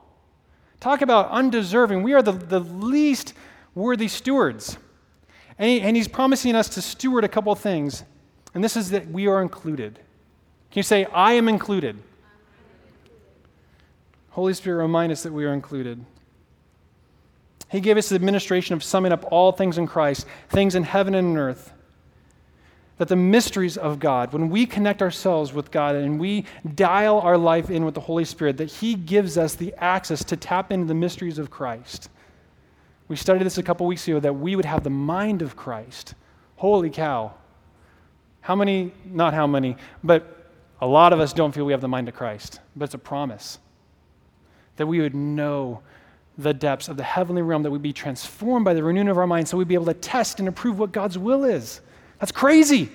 Talk 0.80 1.02
about 1.02 1.30
undeserving. 1.30 2.02
We 2.02 2.14
are 2.14 2.22
the, 2.22 2.32
the 2.32 2.60
least 2.60 3.34
worthy 3.74 4.08
stewards. 4.08 4.76
And, 5.58 5.70
he, 5.70 5.80
and 5.80 5.96
he's 5.96 6.08
promising 6.08 6.56
us 6.56 6.68
to 6.70 6.82
steward 6.82 7.22
a 7.22 7.28
couple 7.28 7.54
things. 7.54 8.02
And 8.54 8.64
this 8.64 8.76
is 8.76 8.90
that 8.90 9.08
we 9.08 9.28
are 9.28 9.40
included. 9.40 9.94
Can 9.94 10.80
you 10.80 10.82
say, 10.82 11.04
I 11.06 11.34
am 11.34 11.48
included? 11.48 12.02
Holy 14.30 14.54
Spirit, 14.54 14.82
remind 14.82 15.12
us 15.12 15.22
that 15.22 15.32
we 15.32 15.44
are 15.44 15.52
included. 15.52 16.04
He 17.72 17.80
gave 17.80 17.96
us 17.96 18.11
the 18.11 18.14
administration 18.14 18.74
of 18.74 18.85
summing 18.85 19.12
up 19.12 19.24
all 19.32 19.50
things 19.50 19.78
in 19.78 19.87
Christ, 19.87 20.26
things 20.50 20.74
in 20.74 20.85
heaven 20.85 21.14
and 21.14 21.28
in 21.30 21.37
earth. 21.38 21.72
that 22.98 23.08
the 23.08 23.16
mysteries 23.16 23.76
of 23.76 23.98
God, 23.98 24.32
when 24.32 24.48
we 24.48 24.64
connect 24.64 25.02
ourselves 25.02 25.52
with 25.52 25.72
God 25.72 25.96
and 25.96 26.20
we 26.20 26.44
dial 26.74 27.18
our 27.20 27.37
life 27.37 27.70
in 27.70 27.85
with 27.85 27.94
the 27.94 28.00
Holy 28.00 28.24
Spirit, 28.24 28.58
that 28.58 28.70
He 28.70 28.94
gives 28.94 29.37
us 29.37 29.54
the 29.54 29.74
access 29.78 30.22
to 30.24 30.37
tap 30.37 30.70
into 30.70 30.87
the 30.87 30.94
mysteries 30.94 31.38
of 31.38 31.50
Christ. 31.50 32.11
We 33.08 33.16
studied 33.16 33.42
this 33.44 33.58
a 33.58 33.62
couple 33.62 33.87
weeks 33.87 34.06
ago 34.06 34.20
that 34.20 34.35
we 34.35 34.54
would 34.54 34.66
have 34.66 34.85
the 34.85 34.90
mind 34.90 35.42
of 35.42 35.56
Christ. 35.56 36.14
Holy 36.56 36.90
cow. 36.90 37.35
How 38.40 38.54
many, 38.54 38.92
not 39.04 39.35
how 39.35 39.46
many, 39.46 39.76
but 40.04 40.50
a 40.80 40.87
lot 40.87 41.12
of 41.12 41.18
us 41.18 41.32
don't 41.32 41.52
feel 41.52 41.64
we 41.64 41.72
have 41.72 41.80
the 41.80 41.88
mind 41.88 42.08
of 42.08 42.14
Christ, 42.14 42.61
but 42.76 42.85
it's 42.85 42.94
a 42.94 42.98
promise 42.98 43.58
that 44.76 44.87
we 44.87 45.00
would 45.00 45.14
know 45.14 45.80
the 46.38 46.55
depths 46.55 46.88
of 46.88 46.97
the 46.97 47.03
heavenly 47.03 47.42
realm, 47.42 47.62
that 47.62 47.71
we'd 47.71 47.83
be 47.83 47.92
transformed 47.92 48.64
by 48.64 48.75
the 48.75 48.83
renewing 48.83 49.09
of 49.09 49.18
our 49.18 49.27
mind 49.27 49.49
so 49.49 49.57
we'd 49.57 49.68
be 49.68 49.75
able 49.75 49.87
to 49.87 49.95
test 49.95 50.38
and 50.38 50.49
approve 50.49 50.79
what 50.79 50.92
God's 50.92 51.18
will 51.18 51.45
is. 51.45 51.81
That's 52.18 52.33
crazy. 52.33 52.90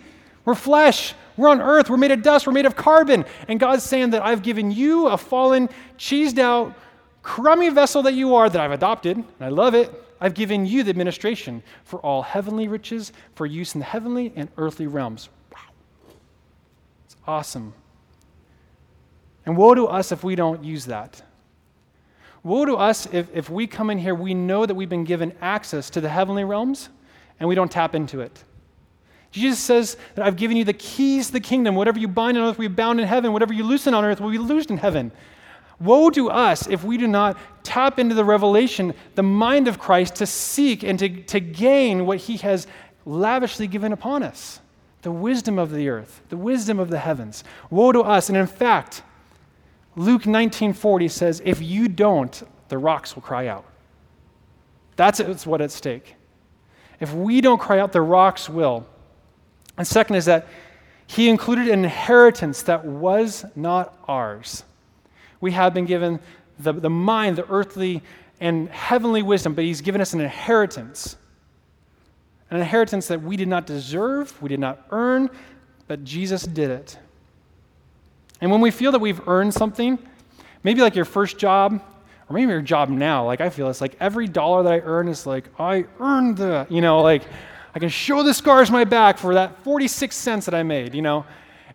We're 0.45 0.55
flesh. 0.55 1.13
We're 1.35 1.49
on 1.49 1.61
earth. 1.61 1.89
We're 1.89 1.97
made 1.97 2.11
of 2.11 2.23
dust. 2.23 2.47
We're 2.47 2.53
made 2.53 2.65
of 2.65 2.75
carbon. 2.75 3.25
And 3.47 3.59
God's 3.59 3.83
saying 3.83 4.11
that 4.11 4.23
I've 4.23 4.41
given 4.41 4.71
you 4.71 5.07
a 5.07 5.17
fallen, 5.17 5.69
cheesed 5.97 6.39
out, 6.39 6.73
crummy 7.21 7.69
vessel 7.69 8.01
that 8.03 8.13
you 8.13 8.35
are 8.35 8.49
that 8.49 8.59
I've 8.59 8.71
adopted, 8.71 9.17
and 9.17 9.25
I 9.41 9.49
love 9.49 9.75
it. 9.75 9.91
I've 10.19 10.33
given 10.33 10.65
you 10.65 10.83
the 10.83 10.89
administration 10.89 11.61
for 11.83 11.99
all 11.99 12.21
heavenly 12.21 12.67
riches 12.67 13.11
for 13.35 13.45
use 13.45 13.75
in 13.75 13.79
the 13.79 13.85
heavenly 13.85 14.33
and 14.35 14.49
earthly 14.57 14.87
realms. 14.87 15.29
Wow. 15.53 15.59
It's 17.05 17.15
awesome. 17.27 17.73
And 19.45 19.55
woe 19.55 19.75
to 19.75 19.87
us 19.87 20.11
if 20.11 20.23
we 20.23 20.35
don't 20.35 20.63
use 20.63 20.85
that. 20.85 21.21
Woe 22.47 22.63
to 22.63 22.77
us 22.77 23.07
if, 23.11 23.27
if 23.35 23.49
we 23.49 23.67
come 23.67 23.89
in 23.89 23.97
here, 23.97 24.15
we 24.15 24.33
know 24.33 24.65
that 24.65 24.73
we've 24.73 24.87
been 24.87 25.03
given 25.03 25.33
access 25.41 25.89
to 25.89 25.99
the 25.99 26.07
heavenly 26.07 26.45
realms 26.45 26.87
and 27.41 27.49
we 27.49 27.55
don't 27.55 27.69
tap 27.69 27.93
into 27.93 28.21
it. 28.21 28.41
Jesus 29.31 29.59
says 29.59 29.97
that 30.15 30.25
I've 30.25 30.37
given 30.37 30.55
you 30.55 30.63
the 30.63 30.71
keys 30.71 31.27
to 31.27 31.33
the 31.33 31.39
kingdom. 31.41 31.75
Whatever 31.75 31.99
you 31.99 32.07
bind 32.07 32.37
on 32.37 32.45
earth 32.45 32.57
will 32.57 32.69
be 32.69 32.73
bound 32.73 33.01
in 33.01 33.07
heaven. 33.07 33.33
Whatever 33.33 33.53
you 33.53 33.65
loosen 33.65 33.93
on 33.93 34.05
earth 34.05 34.21
will 34.21 34.31
be 34.31 34.37
loosed 34.37 34.71
in 34.71 34.77
heaven. 34.77 35.11
Woe 35.81 36.09
to 36.11 36.29
us 36.29 36.67
if 36.67 36.85
we 36.85 36.97
do 36.97 37.05
not 37.05 37.37
tap 37.63 37.99
into 37.99 38.15
the 38.15 38.23
revelation, 38.23 38.93
the 39.15 39.23
mind 39.23 39.67
of 39.67 39.77
Christ, 39.77 40.15
to 40.15 40.25
seek 40.25 40.83
and 40.83 40.97
to, 40.99 41.09
to 41.23 41.41
gain 41.41 42.05
what 42.05 42.19
he 42.19 42.37
has 42.37 42.65
lavishly 43.05 43.67
given 43.67 43.91
upon 43.91 44.23
us 44.23 44.61
the 45.01 45.11
wisdom 45.11 45.59
of 45.59 45.71
the 45.71 45.89
earth, 45.89 46.21
the 46.29 46.37
wisdom 46.37 46.79
of 46.79 46.89
the 46.89 46.99
heavens. 46.99 47.43
Woe 47.69 47.91
to 47.91 48.01
us. 48.01 48.29
And 48.29 48.37
in 48.37 48.47
fact, 48.47 49.03
Luke 49.97 50.27
19:40 50.27 51.07
says, 51.09 51.41
"If 51.43 51.61
you 51.61 51.87
don't, 51.89 52.43
the 52.69 52.77
rocks 52.77 53.15
will 53.15 53.23
cry 53.23 53.47
out." 53.47 53.65
That's 54.95 55.19
what's 55.45 55.63
at 55.63 55.71
stake. 55.71 56.15
If 56.99 57.13
we 57.13 57.41
don't 57.41 57.59
cry 57.59 57.79
out, 57.79 57.91
the 57.91 58.01
rocks 58.01 58.47
will. 58.47 58.85
And 59.77 59.85
second 59.85 60.15
is 60.15 60.25
that 60.25 60.47
he 61.07 61.29
included 61.29 61.67
an 61.67 61.83
inheritance 61.83 62.61
that 62.63 62.85
was 62.85 63.45
not 63.55 63.97
ours. 64.07 64.63
We 65.41 65.51
have 65.51 65.73
been 65.73 65.85
given 65.85 66.19
the, 66.59 66.73
the 66.73 66.89
mind, 66.89 67.37
the 67.37 67.49
earthly 67.49 68.03
and 68.39 68.69
heavenly 68.69 69.23
wisdom, 69.23 69.53
but 69.53 69.63
he's 69.63 69.81
given 69.81 70.01
us 70.01 70.13
an 70.13 70.21
inheritance. 70.21 71.15
An 72.51 72.57
inheritance 72.57 73.07
that 73.07 73.21
we 73.21 73.35
did 73.35 73.47
not 73.47 73.65
deserve, 73.65 74.39
we 74.41 74.49
did 74.49 74.59
not 74.59 74.85
earn, 74.91 75.29
but 75.87 76.03
Jesus 76.03 76.43
did 76.43 76.69
it. 76.69 76.97
And 78.41 78.51
when 78.51 78.61
we 78.61 78.71
feel 78.71 78.91
that 78.91 78.99
we've 78.99 79.25
earned 79.27 79.53
something, 79.53 79.97
maybe 80.63 80.81
like 80.81 80.95
your 80.95 81.05
first 81.05 81.37
job, 81.37 81.81
or 82.29 82.33
maybe 82.33 82.51
your 82.51 82.61
job 82.61 82.89
now, 82.89 83.25
like 83.25 83.41
I 83.41 83.49
feel 83.49 83.69
it's 83.69 83.81
like 83.81 83.95
every 83.99 84.27
dollar 84.27 84.63
that 84.63 84.73
I 84.73 84.79
earn 84.79 85.07
is 85.07 85.25
like, 85.25 85.45
I 85.59 85.85
earned 85.99 86.37
the, 86.37 86.67
you 86.69 86.81
know, 86.81 87.01
like 87.01 87.23
I 87.73 87.79
can 87.79 87.89
show 87.89 88.23
the 88.23 88.33
scars 88.33 88.69
my 88.69 88.83
back 88.83 89.17
for 89.17 89.33
that 89.35 89.63
46 89.63 90.15
cents 90.15 90.45
that 90.45 90.53
I 90.53 90.63
made, 90.63 90.93
you 90.93 91.01
know. 91.01 91.25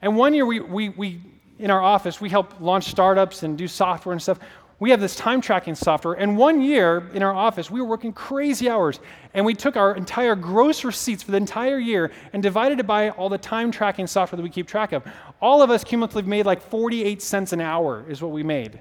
And 0.01 0.16
one 0.16 0.35
year 0.35 0.44
we, 0.44 0.61
we, 0.61 0.88
we 0.90 1.20
in 1.59 1.70
our 1.70 1.81
office, 1.81 2.20
we 2.20 2.29
help 2.29 2.61
launch 2.61 2.87
startups 2.90 3.44
and 3.44 3.57
do 3.57 3.68
software 3.68 4.12
and 4.12 4.20
stuff. 4.20 4.40
We 4.82 4.90
have 4.90 5.00
this 5.00 5.14
time 5.14 5.40
tracking 5.40 5.76
software. 5.76 6.14
And 6.14 6.36
one 6.36 6.60
year 6.60 7.08
in 7.14 7.22
our 7.22 7.32
office, 7.32 7.70
we 7.70 7.80
were 7.80 7.86
working 7.86 8.12
crazy 8.12 8.68
hours. 8.68 8.98
And 9.32 9.46
we 9.46 9.54
took 9.54 9.76
our 9.76 9.94
entire 9.94 10.34
gross 10.34 10.82
receipts 10.82 11.22
for 11.22 11.30
the 11.30 11.36
entire 11.36 11.78
year 11.78 12.10
and 12.32 12.42
divided 12.42 12.80
it 12.80 12.86
by 12.88 13.10
all 13.10 13.28
the 13.28 13.38
time 13.38 13.70
tracking 13.70 14.08
software 14.08 14.36
that 14.38 14.42
we 14.42 14.50
keep 14.50 14.66
track 14.66 14.90
of. 14.90 15.04
All 15.40 15.62
of 15.62 15.70
us 15.70 15.84
cumulatively 15.84 16.24
made 16.24 16.46
like 16.46 16.60
48 16.60 17.22
cents 17.22 17.52
an 17.52 17.60
hour, 17.60 18.04
is 18.08 18.20
what 18.20 18.32
we 18.32 18.42
made. 18.42 18.80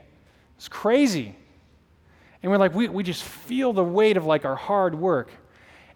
It's 0.57 0.67
crazy. 0.67 1.35
And 2.41 2.51
we're 2.51 2.57
like, 2.57 2.73
we, 2.73 2.87
we 2.87 3.03
just 3.03 3.21
feel 3.21 3.71
the 3.71 3.83
weight 3.83 4.17
of 4.17 4.25
like 4.25 4.43
our 4.43 4.55
hard 4.55 4.95
work. 4.95 5.29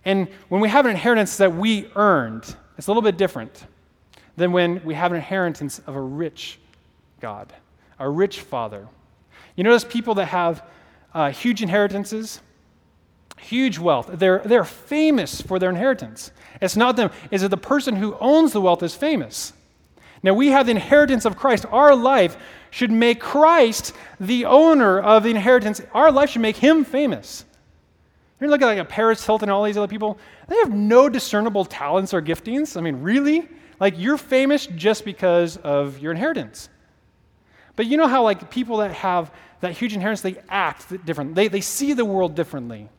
And 0.05 0.27
when 0.49 0.61
we 0.61 0.69
have 0.69 0.85
an 0.85 0.91
inheritance 0.91 1.37
that 1.37 1.55
we 1.55 1.89
earned, 1.95 2.55
it's 2.77 2.85
a 2.85 2.91
little 2.91 3.01
bit 3.01 3.17
different 3.17 3.65
than 4.37 4.51
when 4.51 4.85
we 4.85 4.93
have 4.93 5.13
an 5.13 5.15
inheritance 5.15 5.81
of 5.87 5.95
a 5.95 6.01
rich 6.01 6.59
God, 7.19 7.51
a 7.97 8.07
rich 8.07 8.41
Father. 8.41 8.87
You 9.55 9.63
notice 9.63 9.83
people 9.83 10.15
that 10.15 10.27
have 10.27 10.63
uh, 11.13 11.31
huge 11.31 11.61
inheritances, 11.61 12.41
huge 13.39 13.79
wealth, 13.79 14.09
they're, 14.13 14.41
they're 14.45 14.65
famous 14.65 15.41
for 15.41 15.59
their 15.59 15.69
inheritance. 15.69 16.31
It's 16.61 16.75
not 16.75 16.95
them, 16.95 17.11
is 17.31 17.43
it 17.43 17.51
the 17.51 17.57
person 17.57 17.95
who 17.95 18.17
owns 18.19 18.51
the 18.51 18.61
wealth 18.61 18.83
is 18.83 18.95
famous. 18.95 19.53
Now 20.23 20.33
we 20.33 20.47
have 20.49 20.65
the 20.65 20.71
inheritance 20.71 21.25
of 21.25 21.37
Christ. 21.37 21.65
Our 21.71 21.95
life 21.95 22.37
should 22.71 22.91
make 22.91 23.19
Christ 23.19 23.93
the 24.19 24.45
owner 24.45 24.99
of 24.99 25.23
the 25.23 25.29
inheritance. 25.29 25.81
Our 25.93 26.11
life 26.11 26.31
should 26.31 26.41
make 26.41 26.57
him 26.57 26.83
famous. 26.83 27.45
You 28.41 28.47
look 28.47 28.61
at 28.61 28.65
like 28.65 28.79
a 28.79 28.85
Paris 28.85 29.25
Hilton 29.25 29.49
and 29.49 29.53
all 29.53 29.63
these 29.63 29.77
other 29.77 29.87
people, 29.87 30.17
they 30.47 30.57
have 30.57 30.73
no 30.73 31.07
discernible 31.07 31.63
talents 31.63 32.13
or 32.13 32.21
giftings. 32.21 32.75
I 32.75 32.81
mean, 32.81 33.01
really? 33.01 33.47
Like 33.79 33.93
you're 33.97 34.17
famous 34.17 34.65
just 34.67 35.05
because 35.05 35.57
of 35.57 35.99
your 35.99 36.11
inheritance. 36.11 36.69
But 37.75 37.87
you 37.87 37.97
know 37.97 38.07
how 38.07 38.23
like 38.23 38.49
people 38.49 38.77
that 38.77 38.91
have 38.91 39.31
that 39.61 39.73
huge 39.73 39.93
inheritance, 39.93 40.21
they 40.21 40.37
act 40.49 41.05
different. 41.05 41.35
They, 41.35 41.47
they 41.47 41.61
see 41.61 41.93
the 41.93 42.05
world 42.05 42.35
differently. 42.35 42.89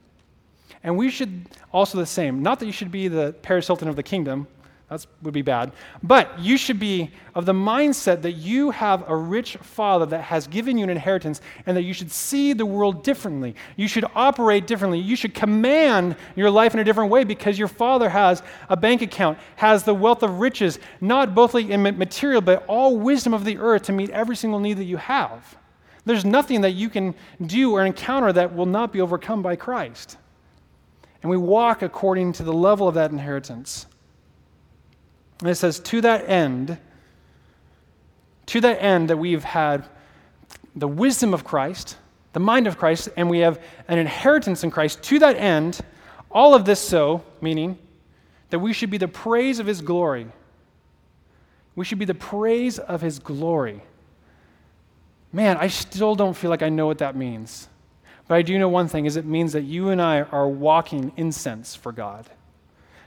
And 0.82 0.96
we 0.96 1.10
should 1.10 1.46
also 1.72 1.98
the 1.98 2.06
same. 2.06 2.42
Not 2.42 2.60
that 2.60 2.66
you 2.66 2.72
should 2.72 2.90
be 2.90 3.08
the 3.08 3.34
Paris 3.42 3.66
Hilton 3.66 3.88
of 3.88 3.96
the 3.96 4.02
kingdom. 4.02 4.46
That 4.88 5.04
would 5.22 5.34
be 5.34 5.42
bad. 5.42 5.72
But 6.00 6.38
you 6.38 6.56
should 6.56 6.78
be 6.78 7.10
of 7.34 7.44
the 7.44 7.52
mindset 7.52 8.22
that 8.22 8.32
you 8.32 8.70
have 8.70 9.08
a 9.08 9.16
rich 9.16 9.56
father 9.56 10.06
that 10.06 10.22
has 10.22 10.46
given 10.46 10.78
you 10.78 10.84
an 10.84 10.90
inheritance 10.90 11.40
and 11.66 11.76
that 11.76 11.82
you 11.82 11.92
should 11.92 12.12
see 12.12 12.52
the 12.52 12.64
world 12.64 13.02
differently. 13.02 13.56
You 13.74 13.88
should 13.88 14.04
operate 14.14 14.68
differently. 14.68 15.00
You 15.00 15.16
should 15.16 15.34
command 15.34 16.14
your 16.36 16.50
life 16.50 16.72
in 16.72 16.78
a 16.78 16.84
different 16.84 17.10
way 17.10 17.24
because 17.24 17.58
your 17.58 17.66
father 17.66 18.08
has 18.08 18.44
a 18.68 18.76
bank 18.76 19.02
account, 19.02 19.38
has 19.56 19.82
the 19.82 19.94
wealth 19.94 20.22
of 20.22 20.38
riches, 20.38 20.78
not 21.00 21.34
both 21.34 21.56
in 21.56 21.82
material, 21.82 22.40
but 22.40 22.64
all 22.68 22.96
wisdom 22.96 23.34
of 23.34 23.44
the 23.44 23.58
earth 23.58 23.82
to 23.84 23.92
meet 23.92 24.10
every 24.10 24.36
single 24.36 24.60
need 24.60 24.74
that 24.74 24.84
you 24.84 24.98
have. 24.98 25.56
There's 26.04 26.24
nothing 26.24 26.60
that 26.60 26.72
you 26.72 26.88
can 26.88 27.16
do 27.44 27.72
or 27.72 27.84
encounter 27.84 28.32
that 28.32 28.54
will 28.54 28.66
not 28.66 28.92
be 28.92 29.00
overcome 29.00 29.42
by 29.42 29.56
Christ. 29.56 30.16
And 31.22 31.30
we 31.30 31.36
walk 31.36 31.82
according 31.82 32.34
to 32.34 32.44
the 32.44 32.52
level 32.52 32.86
of 32.86 32.94
that 32.94 33.10
inheritance. 33.10 33.86
And 35.40 35.48
it 35.50 35.56
says, 35.56 35.80
to 35.80 36.00
that 36.00 36.28
end, 36.28 36.78
to 38.46 38.60
that 38.60 38.82
end 38.82 39.10
that 39.10 39.16
we've 39.16 39.44
had 39.44 39.86
the 40.74 40.88
wisdom 40.88 41.34
of 41.34 41.44
Christ, 41.44 41.96
the 42.32 42.40
mind 42.40 42.66
of 42.66 42.78
Christ, 42.78 43.08
and 43.16 43.28
we 43.28 43.40
have 43.40 43.60
an 43.88 43.98
inheritance 43.98 44.62
in 44.64 44.70
Christ, 44.70 45.02
to 45.04 45.18
that 45.18 45.36
end, 45.36 45.80
all 46.30 46.54
of 46.54 46.64
this 46.64 46.80
so, 46.80 47.22
meaning 47.40 47.78
that 48.50 48.58
we 48.58 48.72
should 48.72 48.90
be 48.90 48.98
the 48.98 49.08
praise 49.08 49.58
of 49.58 49.66
his 49.66 49.80
glory. 49.80 50.26
We 51.74 51.84
should 51.84 51.98
be 51.98 52.04
the 52.04 52.14
praise 52.14 52.78
of 52.78 53.00
his 53.00 53.18
glory. 53.18 53.82
Man, 55.32 55.56
I 55.58 55.68
still 55.68 56.14
don't 56.14 56.34
feel 56.34 56.50
like 56.50 56.62
I 56.62 56.68
know 56.68 56.86
what 56.86 56.98
that 56.98 57.16
means. 57.16 57.68
But 58.28 58.36
I 58.36 58.42
do 58.42 58.58
know 58.58 58.68
one 58.68 58.88
thing 58.88 59.06
is 59.06 59.16
it 59.16 59.24
means 59.24 59.52
that 59.52 59.62
you 59.62 59.90
and 59.90 60.00
I 60.00 60.22
are 60.22 60.48
walking 60.48 61.12
incense 61.16 61.74
for 61.74 61.92
God. 61.92 62.28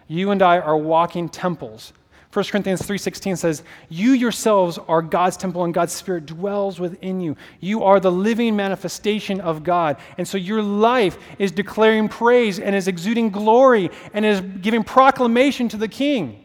You 0.07 0.31
and 0.31 0.41
I 0.41 0.59
are 0.59 0.77
walking 0.77 1.29
temples 1.29 1.93
1 2.31 2.51
Corinthians 2.51 2.83
3:16 2.83 3.37
says, 3.37 3.63
"You 3.89 4.11
yourselves 4.11 4.77
are 4.87 5.01
God's 5.01 5.35
temple 5.35 5.63
and 5.63 5.73
God's 5.73 5.93
spirit 5.93 6.27
dwells 6.27 6.79
within 6.79 7.21
you. 7.21 7.35
You 7.59 7.83
are 7.83 7.99
the 7.99 8.11
living 8.11 8.55
manifestation 8.55 9.41
of 9.41 9.63
God." 9.63 9.97
And 10.15 10.27
so 10.27 10.37
your 10.37 10.61
life 10.61 11.17
is 11.39 11.51
declaring 11.51 12.07
praise 12.07 12.59
and 12.59 12.75
is 12.75 12.87
exuding 12.87 13.31
glory 13.31 13.89
and 14.13 14.25
is 14.25 14.41
giving 14.61 14.83
proclamation 14.83 15.69
to 15.69 15.77
the 15.77 15.87
king. 15.87 16.43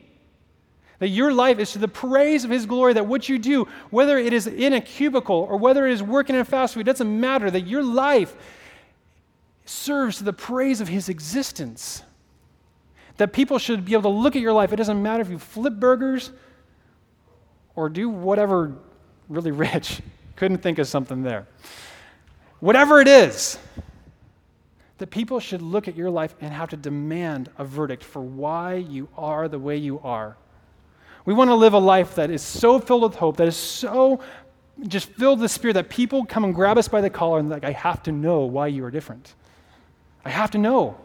That 1.01 1.09
your 1.09 1.35
life 1.35 1.59
is 1.59 1.73
to 1.73 1.79
the 1.79 1.89
praise 1.89 2.45
of 2.45 2.51
his 2.51 2.65
glory, 2.65 2.95
that 2.95 3.07
what 3.07 3.29
you 3.29 3.39
do, 3.39 3.69
whether 3.91 4.17
it 4.17 4.33
is 4.33 4.47
in 4.47 4.73
a 4.73 4.81
cubicle 4.81 5.47
or 5.51 5.59
whether 5.59 5.87
it 5.87 5.93
is 5.93 6.03
working 6.03 6.35
in 6.35 6.41
a 6.41 6.47
fast 6.47 6.75
food, 6.75 6.87
doesn't 6.87 7.21
matter, 7.21 7.51
that 7.51 7.67
your 7.67 7.83
life 7.83 8.35
serves 9.67 10.17
to 10.17 10.25
the 10.25 10.33
praise 10.33 10.81
of 10.81 10.89
his 10.89 11.11
existence. 11.11 12.03
That 13.17 13.33
people 13.33 13.59
should 13.59 13.85
be 13.85 13.93
able 13.93 14.03
to 14.03 14.09
look 14.09 14.37
at 14.37 14.43
your 14.43 14.53
life. 14.53 14.73
It 14.73 14.77
doesn't 14.77 15.03
matter 15.03 15.23
if 15.23 15.31
you 15.31 15.39
flip 15.39 15.75
burgers 15.75 16.33
or 17.77 17.89
do 17.89 18.09
whatever 18.09 18.75
really 19.29 19.51
rich. 19.53 20.01
Couldn't 20.37 20.59
think 20.59 20.79
of 20.79 20.89
something 20.89 21.23
there. 21.23 21.47
Whatever 22.61 23.01
it 23.01 23.09
is, 23.09 23.59
that 24.99 25.11
people 25.11 25.41
should 25.41 25.61
look 25.61 25.89
at 25.89 25.97
your 25.97 26.11
life 26.11 26.35
and 26.41 26.53
have 26.53 26.71
to 26.71 26.77
demand 26.77 27.51
a 27.59 27.65
verdict 27.65 28.03
for 28.05 28.23
why 28.23 28.75
you 28.75 29.09
are 29.17 29.49
the 29.49 29.59
way 29.59 29.77
you 29.77 30.01
are. 30.01 30.37
We 31.25 31.35
want 31.35 31.51
to 31.51 31.55
live 31.55 31.73
a 31.73 31.79
life 31.79 32.15
that 32.17 32.31
is 32.31 32.43
so 32.43 32.79
filled 32.79 33.03
with 33.03 33.17
hope, 33.17 33.39
that 33.39 33.49
is 33.49 33.57
so 33.57 34.21
just 34.87 35.09
filled 35.11 35.41
with 35.41 35.51
Spirit 35.51 35.75
that 35.75 35.89
people 35.89 36.25
come 36.25 36.45
and 36.45 36.55
grab 36.55 36.79
us 36.79 36.89
by 36.89 37.01
the 37.01 37.11
collar 37.11 37.39
and 37.39 37.49
like, 37.49 37.65
I 37.65 37.73
have 37.73 38.03
to 38.05 38.13
know 38.13 38.41
why 38.41 38.67
you 38.69 38.85
are 38.85 38.91
different. 38.91 39.35
I 40.25 40.31
have 40.31 40.51
to 40.53 40.59
know. 40.59 40.99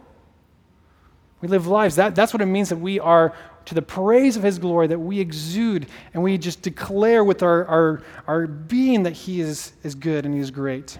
We 1.41 1.47
live 1.47 1.67
lives. 1.67 1.95
That, 1.95 2.15
that's 2.15 2.34
what 2.34 2.41
it 2.41 2.47
means 2.47 2.69
that 2.69 2.78
we 2.78 2.99
are, 2.99 3.34
to 3.65 3.75
the 3.75 3.82
praise 3.82 4.36
of 4.36 4.43
His 4.43 4.60
glory, 4.60 4.88
that 4.88 4.99
we 4.99 5.19
exude 5.19 5.88
and 6.13 6.21
we 6.21 6.38
just 6.38 6.62
declare 6.62 7.23
with 7.23 7.43
our, 7.43 7.65
our, 7.65 8.04
our 8.28 8.47
being 8.47 9.04
that 9.04 9.13
He 9.13 9.41
is, 9.41 9.73
is 9.84 9.95
good 9.95 10.25
and 10.25 10.34
He 10.34 10.41
is 10.41 10.52
great. 10.52 10.99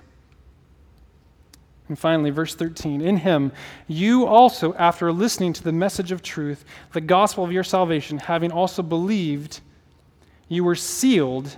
And 1.90 1.98
finally, 1.98 2.30
verse 2.30 2.56
13 2.56 3.02
In 3.02 3.18
Him, 3.18 3.52
you 3.88 4.26
also, 4.26 4.74
after 4.76 5.12
listening 5.12 5.54
to 5.54 5.64
the 5.64 5.72
message 5.74 6.12
of 6.12 6.22
truth, 6.22 6.64
the 6.94 7.02
gospel 7.02 7.44
of 7.44 7.52
your 7.52 7.64
salvation, 7.64 8.20
having 8.20 8.52
also 8.52 8.84
believed, 8.84 9.60
you 10.48 10.64
were 10.64 10.76
sealed 10.76 11.58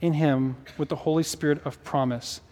in 0.00 0.12
Him 0.12 0.56
with 0.78 0.90
the 0.90 0.96
Holy 0.96 1.22
Spirit 1.22 1.64
of 1.64 1.82
promise, 1.82 2.42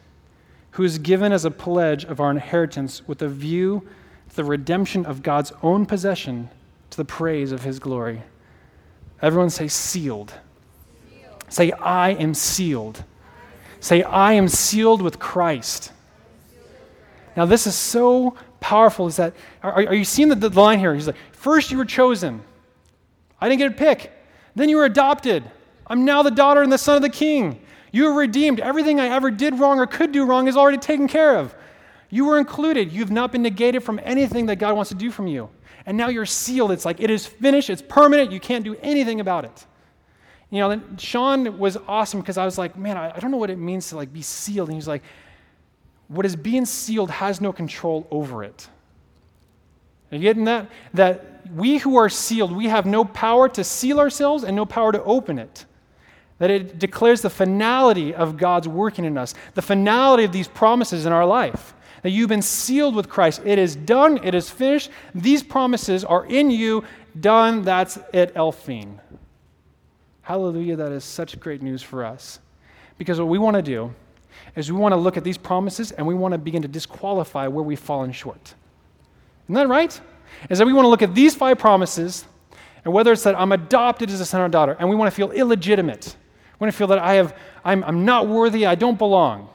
who 0.72 0.82
is 0.82 0.98
given 0.98 1.32
as 1.32 1.44
a 1.44 1.50
pledge 1.50 2.04
of 2.04 2.18
our 2.18 2.30
inheritance 2.30 3.06
with 3.06 3.22
a 3.22 3.28
view 3.28 3.86
the 4.34 4.44
redemption 4.44 5.06
of 5.06 5.22
God's 5.22 5.52
own 5.62 5.86
possession 5.86 6.50
to 6.90 6.96
the 6.96 7.04
praise 7.04 7.52
of 7.52 7.62
his 7.62 7.78
glory. 7.78 8.22
Everyone 9.20 9.50
say, 9.50 9.68
sealed. 9.68 10.32
sealed. 11.10 11.44
Say, 11.48 11.72
I 11.72 12.10
am 12.10 12.34
sealed. 12.34 13.04
Say, 13.80 14.02
I 14.02 14.32
am 14.34 14.48
sealed 14.48 15.02
with 15.02 15.18
Christ. 15.18 15.92
Now, 17.36 17.46
this 17.46 17.66
is 17.66 17.74
so 17.74 18.36
powerful. 18.60 19.06
Is 19.06 19.16
that, 19.16 19.34
are, 19.62 19.72
are 19.72 19.94
you 19.94 20.04
seeing 20.04 20.28
the, 20.28 20.34
the 20.34 20.48
line 20.50 20.78
here? 20.78 20.94
He's 20.94 21.06
like, 21.06 21.16
first 21.32 21.70
you 21.70 21.78
were 21.78 21.84
chosen. 21.84 22.42
I 23.40 23.48
didn't 23.48 23.58
get 23.58 23.72
a 23.72 23.74
pick. 23.74 24.12
Then 24.54 24.68
you 24.68 24.76
were 24.76 24.84
adopted. 24.84 25.48
I'm 25.86 26.04
now 26.04 26.22
the 26.22 26.30
daughter 26.30 26.62
and 26.62 26.72
the 26.72 26.78
son 26.78 26.96
of 26.96 27.02
the 27.02 27.08
king. 27.08 27.60
You 27.92 28.08
are 28.08 28.12
redeemed. 28.12 28.60
Everything 28.60 29.00
I 29.00 29.06
ever 29.06 29.30
did 29.30 29.58
wrong 29.58 29.78
or 29.78 29.86
could 29.86 30.12
do 30.12 30.24
wrong 30.24 30.48
is 30.48 30.56
already 30.56 30.78
taken 30.78 31.08
care 31.08 31.36
of. 31.36 31.54
You 32.10 32.24
were 32.24 32.38
included. 32.38 32.92
You've 32.92 33.10
not 33.10 33.32
been 33.32 33.42
negated 33.42 33.82
from 33.82 34.00
anything 34.02 34.46
that 34.46 34.56
God 34.56 34.74
wants 34.74 34.88
to 34.90 34.94
do 34.94 35.10
from 35.10 35.26
you. 35.26 35.50
And 35.84 35.96
now 35.96 36.08
you're 36.08 36.26
sealed. 36.26 36.72
It's 36.72 36.84
like 36.84 37.00
it 37.00 37.10
is 37.10 37.26
finished, 37.26 37.70
it's 37.70 37.82
permanent. 37.82 38.32
You 38.32 38.40
can't 38.40 38.64
do 38.64 38.76
anything 38.82 39.20
about 39.20 39.44
it. 39.44 39.66
You 40.50 40.60
know, 40.60 40.80
Sean 40.96 41.58
was 41.58 41.76
awesome 41.86 42.20
because 42.20 42.38
I 42.38 42.44
was 42.44 42.56
like, 42.56 42.76
man, 42.76 42.96
I, 42.96 43.14
I 43.14 43.18
don't 43.20 43.30
know 43.30 43.36
what 43.36 43.50
it 43.50 43.58
means 43.58 43.90
to 43.90 43.96
like 43.96 44.12
be 44.12 44.22
sealed. 44.22 44.68
And 44.68 44.76
he's 44.76 44.88
like, 44.88 45.02
what 46.08 46.24
is 46.24 46.36
being 46.36 46.64
sealed 46.64 47.10
has 47.10 47.40
no 47.40 47.52
control 47.52 48.06
over 48.10 48.42
it. 48.42 48.68
Are 50.10 50.16
you 50.16 50.22
getting 50.22 50.44
that? 50.44 50.70
That 50.94 51.46
we 51.54 51.76
who 51.78 51.96
are 51.96 52.08
sealed, 52.08 52.56
we 52.56 52.66
have 52.66 52.86
no 52.86 53.04
power 53.04 53.48
to 53.50 53.62
seal 53.62 54.00
ourselves 54.00 54.42
and 54.42 54.56
no 54.56 54.64
power 54.64 54.90
to 54.92 55.02
open 55.04 55.38
it. 55.38 55.66
That 56.38 56.50
it 56.50 56.78
declares 56.78 57.20
the 57.20 57.30
finality 57.30 58.14
of 58.14 58.38
God's 58.38 58.68
working 58.68 59.04
in 59.04 59.18
us, 59.18 59.34
the 59.54 59.62
finality 59.62 60.24
of 60.24 60.32
these 60.32 60.48
promises 60.48 61.04
in 61.04 61.12
our 61.12 61.26
life 61.26 61.74
that 62.02 62.10
you've 62.10 62.28
been 62.28 62.42
sealed 62.42 62.94
with 62.94 63.08
Christ. 63.08 63.42
It 63.44 63.58
is 63.58 63.76
done, 63.76 64.20
it 64.22 64.34
is 64.34 64.50
finished. 64.50 64.90
These 65.14 65.42
promises 65.42 66.04
are 66.04 66.24
in 66.26 66.50
you, 66.50 66.84
done. 67.18 67.62
That's 67.62 67.98
it, 68.12 68.34
Elphine. 68.34 69.00
Hallelujah, 70.22 70.76
that 70.76 70.92
is 70.92 71.04
such 71.04 71.38
great 71.40 71.62
news 71.62 71.82
for 71.82 72.04
us. 72.04 72.38
Because 72.98 73.18
what 73.18 73.28
we 73.28 73.38
want 73.38 73.56
to 73.56 73.62
do 73.62 73.94
is 74.56 74.70
we 74.70 74.78
want 74.78 74.92
to 74.92 74.96
look 74.96 75.16
at 75.16 75.24
these 75.24 75.38
promises 75.38 75.92
and 75.92 76.06
we 76.06 76.14
want 76.14 76.32
to 76.32 76.38
begin 76.38 76.62
to 76.62 76.68
disqualify 76.68 77.46
where 77.46 77.62
we've 77.62 77.78
fallen 77.78 78.12
short. 78.12 78.54
Isn't 79.46 79.54
that 79.54 79.68
right? 79.68 79.98
Is 80.50 80.58
that 80.58 80.66
we 80.66 80.72
want 80.72 80.84
to 80.84 80.90
look 80.90 81.02
at 81.02 81.14
these 81.14 81.34
five 81.34 81.58
promises 81.58 82.24
and 82.84 82.92
whether 82.92 83.12
it's 83.12 83.22
that 83.22 83.38
I'm 83.38 83.52
adopted 83.52 84.10
as 84.10 84.20
a 84.20 84.26
son 84.26 84.40
or 84.40 84.48
daughter 84.48 84.76
and 84.78 84.88
we 84.88 84.96
want 84.96 85.10
to 85.10 85.16
feel 85.16 85.30
illegitimate. 85.30 86.16
We 86.58 86.64
want 86.64 86.72
to 86.72 86.76
feel 86.76 86.88
that 86.88 86.98
I 86.98 87.14
have, 87.14 87.36
I'm, 87.64 87.82
I'm 87.84 88.04
not 88.04 88.28
worthy, 88.28 88.66
I 88.66 88.74
don't 88.74 88.98
belong. 88.98 89.48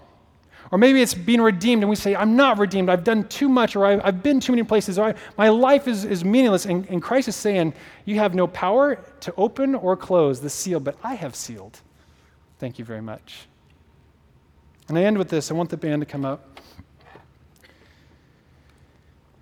Or 0.74 0.80
maybe 0.80 1.04
it's 1.04 1.14
being 1.14 1.40
redeemed 1.40 1.84
and 1.84 1.90
we 1.90 1.96
say, 1.96 2.16
I'm 2.16 2.36
not 2.36 2.58
redeemed. 2.58 2.90
I've 2.90 3.04
done 3.04 3.28
too 3.28 3.48
much, 3.48 3.76
or 3.76 3.86
I've, 3.86 4.24
been 4.24 4.40
too 4.40 4.54
many 4.54 4.64
places, 4.64 4.98
or 4.98 5.14
my 5.38 5.50
life 5.50 5.88
is, 5.88 6.04
is 6.04 6.26
meaningless. 6.26 6.66
And, 6.66 6.90
and 6.90 7.00
Christ 7.00 7.28
is 7.28 7.36
saying, 7.36 7.76
You 8.06 8.16
have 8.16 8.34
no 8.34 8.48
power 8.48 8.96
to 9.20 9.34
open 9.38 9.76
or 9.76 9.96
close 9.96 10.42
the 10.42 10.50
seal, 10.50 10.80
but 10.80 10.98
I 11.04 11.14
have 11.14 11.36
sealed. 11.36 11.80
Thank 12.58 12.80
you 12.80 12.86
very 12.86 13.04
much. 13.04 13.46
And 14.90 14.98
I 14.98 15.04
end 15.04 15.20
with 15.20 15.30
this. 15.30 15.52
I 15.52 15.54
want 15.54 15.70
the 15.70 15.78
band 15.78 16.02
to 16.02 16.08
come 16.08 16.26
up. 16.26 16.60
It 17.54 17.70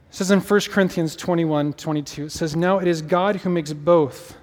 says 0.10 0.32
in 0.32 0.42
1 0.42 0.60
Corinthians 0.70 1.16
21 1.16 1.72
22, 1.72 2.26
it 2.26 2.32
says, 2.34 2.58
Now 2.58 2.80
it 2.80 2.90
is 2.90 3.02
God 3.02 3.38
who 3.38 3.50
makes 3.50 3.72
both 3.72 4.36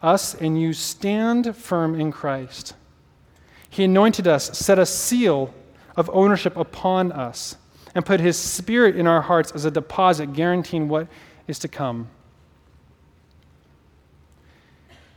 us 0.00 0.32
and 0.36 0.60
you 0.60 0.72
stand 0.72 1.56
firm 1.56 2.00
in 2.00 2.12
Christ. 2.12 2.74
He 3.76 3.84
anointed 3.84 4.26
us, 4.26 4.58
set 4.58 4.78
a 4.78 4.86
seal 4.86 5.52
of 5.96 6.08
ownership 6.14 6.56
upon 6.56 7.12
us, 7.12 7.56
and 7.94 8.06
put 8.06 8.20
His 8.20 8.38
Spirit 8.38 8.96
in 8.96 9.06
our 9.06 9.20
hearts 9.20 9.52
as 9.52 9.66
a 9.66 9.70
deposit 9.70 10.32
guaranteeing 10.32 10.88
what 10.88 11.08
is 11.46 11.58
to 11.58 11.68
come. 11.68 12.08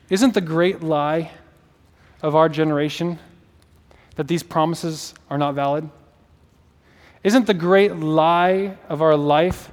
Isn't 0.09 0.33
the 0.33 0.41
great 0.41 0.83
lie 0.83 1.31
of 2.21 2.35
our 2.35 2.49
generation 2.49 3.17
that 4.17 4.27
these 4.27 4.43
promises 4.43 5.13
are 5.29 5.37
not 5.37 5.55
valid? 5.55 5.89
Isn't 7.23 7.47
the 7.47 7.53
great 7.53 7.95
lie 7.95 8.75
of 8.89 9.01
our 9.01 9.15
life 9.15 9.71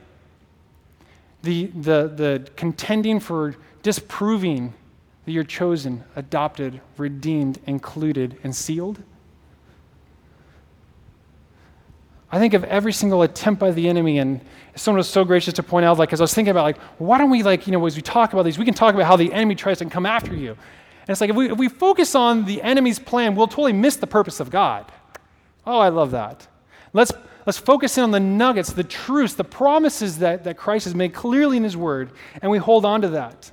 the, 1.43 1.67
the, 1.67 2.07
the 2.15 2.49
contending 2.55 3.19
for 3.19 3.57
disproving 3.83 4.75
that 5.27 5.33
you're 5.33 5.45
chosen, 5.45 6.05
adopted, 6.15 6.81
redeemed, 6.97 7.59
included, 7.67 8.39
and 8.43 8.55
sealed? 8.55 9.03
I 12.31 12.39
think 12.39 12.55
of 12.55 12.65
every 12.65 12.93
single 12.93 13.23
attempt 13.23 13.61
by 13.61 13.73
the 13.73 13.89
enemy, 13.89 14.19
and 14.19 14.41
someone 14.77 14.99
was 14.99 15.09
so 15.09 15.25
gracious 15.25 15.55
to 15.55 15.63
point 15.63 15.85
out, 15.85 15.99
like, 15.99 16.13
as 16.13 16.21
I 16.21 16.25
was 16.25 16.35
thinking 16.35 16.51
about, 16.51 16.63
like, 16.63 16.79
why 16.99 17.19
don't 17.19 17.31
we, 17.31 17.43
like, 17.43 17.67
you 17.67 17.73
know, 17.73 17.85
as 17.87 17.97
we 17.97 18.03
talk 18.03 18.33
about 18.33 18.45
these, 18.45 18.59
we 18.59 18.65
can 18.65 18.75
talk 18.75 18.95
about 18.95 19.07
how 19.07 19.17
the 19.17 19.33
enemy 19.33 19.55
tries 19.55 19.79
to 19.79 19.85
come 19.87 20.07
after 20.07 20.35
you. 20.35 20.51
And 20.51 21.11
it's 21.11 21.21
like, 21.21 21.31
if 21.31 21.37
we, 21.37 21.51
if 21.51 21.59
we 21.59 21.69
focus 21.69 22.15
on 22.15 22.45
the 22.45 22.63
enemy's 22.63 22.99
plan, 22.99 23.35
we'll 23.35 23.47
totally 23.47 23.73
miss 23.73 23.97
the 23.97 24.07
purpose 24.07 24.41
of 24.41 24.51
God. 24.51 24.91
Oh, 25.65 25.79
I 25.79 25.89
love 25.89 26.13
that. 26.13 26.47
Let's, 26.93 27.13
let's 27.47 27.59
focus 27.59 27.97
in 27.99 28.05
on 28.05 28.11
the 28.11 28.21
nuggets, 28.21 28.73
the 28.73 28.85
truths, 28.85 29.35
the 29.35 29.45
promises 29.45 30.19
that, 30.19 30.45
that 30.45 30.57
Christ 30.57 30.85
has 30.85 30.95
made 30.95 31.15
clearly 31.15 31.57
in 31.57 31.65
His 31.65 31.77
Word, 31.77 32.11
and 32.43 32.51
we 32.51 32.59
hold 32.59 32.85
on 32.85 33.03
to 33.03 33.09
that. 33.11 33.51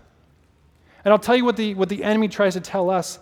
And 1.06 1.12
I'll 1.12 1.20
tell 1.20 1.36
you 1.36 1.46
what 1.46 1.58
the, 1.58 1.74
what 1.74 1.90
the 1.90 2.04
enemy 2.04 2.28
tries 2.28 2.54
to 2.54 2.62
tell 2.62 2.90
us. 2.90 3.20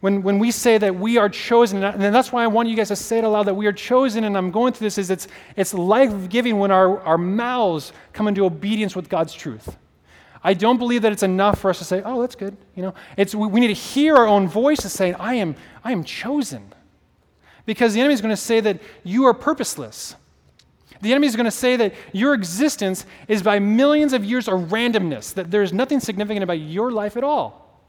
When, 0.00 0.22
when 0.22 0.38
we 0.38 0.50
say 0.50 0.76
that 0.78 0.94
we 0.94 1.16
are 1.16 1.28
chosen, 1.28 1.82
and 1.82 2.14
that's 2.14 2.30
why 2.30 2.44
I 2.44 2.46
want 2.46 2.68
you 2.68 2.76
guys 2.76 2.88
to 2.88 2.96
say 2.96 3.18
it 3.18 3.24
aloud 3.24 3.44
that 3.44 3.54
we 3.54 3.66
are 3.66 3.72
chosen, 3.72 4.24
and 4.24 4.36
I'm 4.36 4.50
going 4.50 4.74
through 4.74 4.86
this, 4.86 4.98
is 4.98 5.10
it's, 5.10 5.28
it's 5.56 5.72
life 5.72 6.28
giving 6.28 6.58
when 6.58 6.70
our, 6.70 7.00
our 7.00 7.16
mouths 7.16 7.92
come 8.12 8.28
into 8.28 8.44
obedience 8.44 8.94
with 8.94 9.08
God's 9.08 9.32
truth. 9.32 9.76
I 10.42 10.52
don't 10.52 10.76
believe 10.76 11.00
that 11.02 11.12
it's 11.12 11.22
enough 11.22 11.58
for 11.58 11.70
us 11.70 11.78
to 11.78 11.84
say, 11.84 12.02
oh, 12.04 12.20
that's 12.20 12.34
good. 12.34 12.54
You 12.74 12.82
know, 12.82 12.94
it's, 13.16 13.34
we, 13.34 13.46
we 13.46 13.60
need 13.60 13.68
to 13.68 13.72
hear 13.72 14.14
our 14.14 14.26
own 14.26 14.46
voices 14.46 14.92
saying, 14.92 15.14
I 15.14 15.34
am, 15.36 15.56
I 15.82 15.92
am 15.92 16.04
chosen. 16.04 16.70
Because 17.64 17.94
the 17.94 18.00
enemy 18.00 18.12
is 18.12 18.20
going 18.20 18.28
to 18.28 18.36
say 18.36 18.60
that 18.60 18.80
you 19.04 19.24
are 19.24 19.32
purposeless. 19.32 20.16
The 21.04 21.12
enemy 21.12 21.26
is 21.26 21.36
going 21.36 21.44
to 21.44 21.50
say 21.50 21.76
that 21.76 21.92
your 22.14 22.32
existence 22.32 23.04
is 23.28 23.42
by 23.42 23.58
millions 23.58 24.14
of 24.14 24.24
years 24.24 24.48
of 24.48 24.70
randomness, 24.70 25.34
that 25.34 25.50
there's 25.50 25.70
nothing 25.70 26.00
significant 26.00 26.42
about 26.42 26.60
your 26.60 26.90
life 26.90 27.18
at 27.18 27.22
all. 27.22 27.82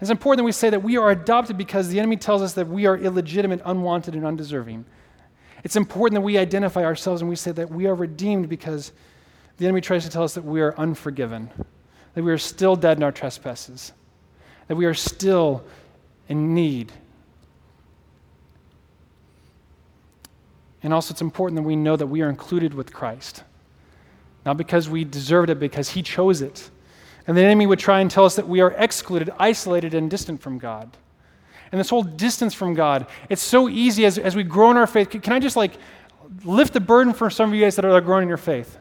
It's 0.00 0.10
important 0.10 0.38
that 0.38 0.44
we 0.44 0.50
say 0.50 0.68
that 0.68 0.82
we 0.82 0.96
are 0.96 1.12
adopted 1.12 1.56
because 1.56 1.88
the 1.88 2.00
enemy 2.00 2.16
tells 2.16 2.42
us 2.42 2.54
that 2.54 2.66
we 2.66 2.86
are 2.86 2.96
illegitimate, 2.96 3.62
unwanted, 3.64 4.14
and 4.14 4.26
undeserving. 4.26 4.84
It's 5.62 5.76
important 5.76 6.16
that 6.16 6.22
we 6.22 6.36
identify 6.36 6.84
ourselves 6.84 7.20
and 7.20 7.30
we 7.30 7.36
say 7.36 7.52
that 7.52 7.70
we 7.70 7.86
are 7.86 7.94
redeemed 7.94 8.48
because 8.48 8.90
the 9.58 9.66
enemy 9.66 9.80
tries 9.80 10.02
to 10.02 10.10
tell 10.10 10.24
us 10.24 10.34
that 10.34 10.44
we 10.44 10.62
are 10.62 10.74
unforgiven, 10.76 11.48
that 12.14 12.24
we 12.24 12.32
are 12.32 12.38
still 12.38 12.74
dead 12.74 12.96
in 12.96 13.04
our 13.04 13.12
trespasses, 13.12 13.92
that 14.66 14.74
we 14.74 14.84
are 14.84 14.94
still 14.94 15.62
in 16.28 16.54
need 16.54 16.90
And 20.82 20.92
also, 20.92 21.12
it's 21.12 21.22
important 21.22 21.56
that 21.56 21.62
we 21.62 21.76
know 21.76 21.96
that 21.96 22.06
we 22.06 22.22
are 22.22 22.28
included 22.28 22.74
with 22.74 22.92
Christ. 22.92 23.44
Not 24.44 24.56
because 24.56 24.88
we 24.88 25.04
deserved 25.04 25.50
it, 25.50 25.60
because 25.60 25.90
He 25.90 26.02
chose 26.02 26.42
it. 26.42 26.70
And 27.26 27.36
the 27.36 27.42
enemy 27.42 27.66
would 27.66 27.78
try 27.78 28.00
and 28.00 28.10
tell 28.10 28.24
us 28.24 28.34
that 28.36 28.48
we 28.48 28.60
are 28.60 28.72
excluded, 28.72 29.30
isolated, 29.38 29.94
and 29.94 30.10
distant 30.10 30.42
from 30.42 30.58
God. 30.58 30.96
And 31.70 31.80
this 31.80 31.88
whole 31.88 32.02
distance 32.02 32.52
from 32.52 32.74
God, 32.74 33.06
it's 33.28 33.42
so 33.42 33.68
easy 33.68 34.04
as, 34.04 34.18
as 34.18 34.34
we 34.34 34.42
grow 34.42 34.70
in 34.70 34.76
our 34.76 34.86
faith. 34.86 35.10
Can 35.10 35.32
I 35.32 35.38
just 35.38 35.56
like 35.56 35.72
lift 36.44 36.72
the 36.72 36.80
burden 36.80 37.14
for 37.14 37.30
some 37.30 37.50
of 37.50 37.54
you 37.54 37.62
guys 37.62 37.76
that 37.76 37.84
are 37.84 38.00
growing 38.00 38.24
in 38.24 38.28
your 38.28 38.36
faith? 38.36 38.78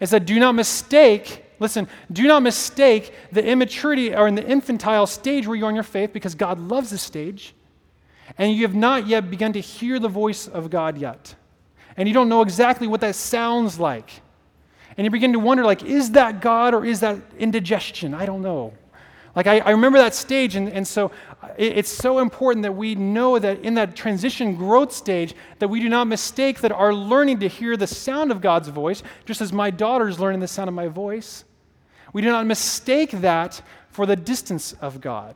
Is 0.00 0.10
that 0.10 0.24
do 0.24 0.38
not 0.38 0.54
mistake, 0.54 1.44
listen, 1.58 1.88
do 2.10 2.22
not 2.26 2.42
mistake 2.42 3.12
the 3.32 3.44
immaturity 3.44 4.14
or 4.14 4.28
in 4.28 4.34
the 4.34 4.46
infantile 4.46 5.06
stage 5.06 5.46
where 5.46 5.56
you 5.56 5.66
are 5.66 5.68
in 5.68 5.74
your 5.74 5.84
faith 5.84 6.12
because 6.12 6.34
God 6.34 6.58
loves 6.58 6.90
this 6.90 7.02
stage 7.02 7.54
and 8.38 8.52
you 8.52 8.62
have 8.62 8.74
not 8.74 9.06
yet 9.06 9.30
begun 9.30 9.52
to 9.52 9.60
hear 9.60 9.98
the 9.98 10.08
voice 10.08 10.48
of 10.48 10.70
God 10.70 10.98
yet. 10.98 11.34
And 11.96 12.08
you 12.08 12.14
don't 12.14 12.28
know 12.28 12.42
exactly 12.42 12.86
what 12.86 13.00
that 13.02 13.14
sounds 13.14 13.78
like. 13.78 14.10
And 14.96 15.04
you 15.04 15.10
begin 15.10 15.32
to 15.32 15.38
wonder, 15.38 15.64
like, 15.64 15.82
is 15.82 16.12
that 16.12 16.40
God 16.40 16.74
or 16.74 16.84
is 16.84 17.00
that 17.00 17.18
indigestion? 17.38 18.14
I 18.14 18.26
don't 18.26 18.42
know. 18.42 18.72
Like, 19.34 19.46
I, 19.46 19.60
I 19.60 19.70
remember 19.70 19.98
that 19.98 20.14
stage, 20.14 20.56
and, 20.56 20.68
and 20.68 20.86
so 20.86 21.10
it, 21.56 21.78
it's 21.78 21.90
so 21.90 22.18
important 22.18 22.62
that 22.64 22.72
we 22.72 22.94
know 22.94 23.38
that 23.38 23.60
in 23.60 23.74
that 23.74 23.96
transition 23.96 24.56
growth 24.56 24.92
stage, 24.92 25.34
that 25.58 25.68
we 25.68 25.80
do 25.80 25.88
not 25.88 26.06
mistake 26.06 26.60
that 26.60 26.72
our 26.72 26.92
learning 26.92 27.40
to 27.40 27.48
hear 27.48 27.76
the 27.78 27.86
sound 27.86 28.30
of 28.30 28.42
God's 28.42 28.68
voice, 28.68 29.02
just 29.24 29.40
as 29.40 29.50
my 29.52 29.70
daughter 29.70 30.06
is 30.06 30.20
learning 30.20 30.40
the 30.40 30.48
sound 30.48 30.68
of 30.68 30.74
my 30.74 30.88
voice, 30.88 31.44
we 32.12 32.20
do 32.20 32.28
not 32.28 32.46
mistake 32.46 33.10
that 33.10 33.62
for 33.88 34.04
the 34.04 34.16
distance 34.16 34.74
of 34.74 35.00
God. 35.00 35.34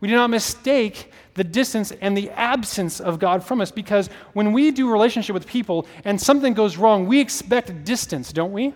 We 0.00 0.08
do 0.08 0.14
not 0.14 0.28
mistake 0.28 1.12
the 1.34 1.44
distance 1.44 1.92
and 2.00 2.16
the 2.16 2.30
absence 2.30 3.00
of 3.00 3.18
God 3.18 3.42
from 3.42 3.60
us 3.60 3.70
because 3.70 4.08
when 4.32 4.52
we 4.52 4.70
do 4.70 4.90
relationship 4.90 5.34
with 5.34 5.46
people 5.46 5.86
and 6.04 6.20
something 6.20 6.54
goes 6.54 6.76
wrong, 6.76 7.06
we 7.06 7.20
expect 7.20 7.84
distance, 7.84 8.32
don't 8.32 8.52
we? 8.52 8.74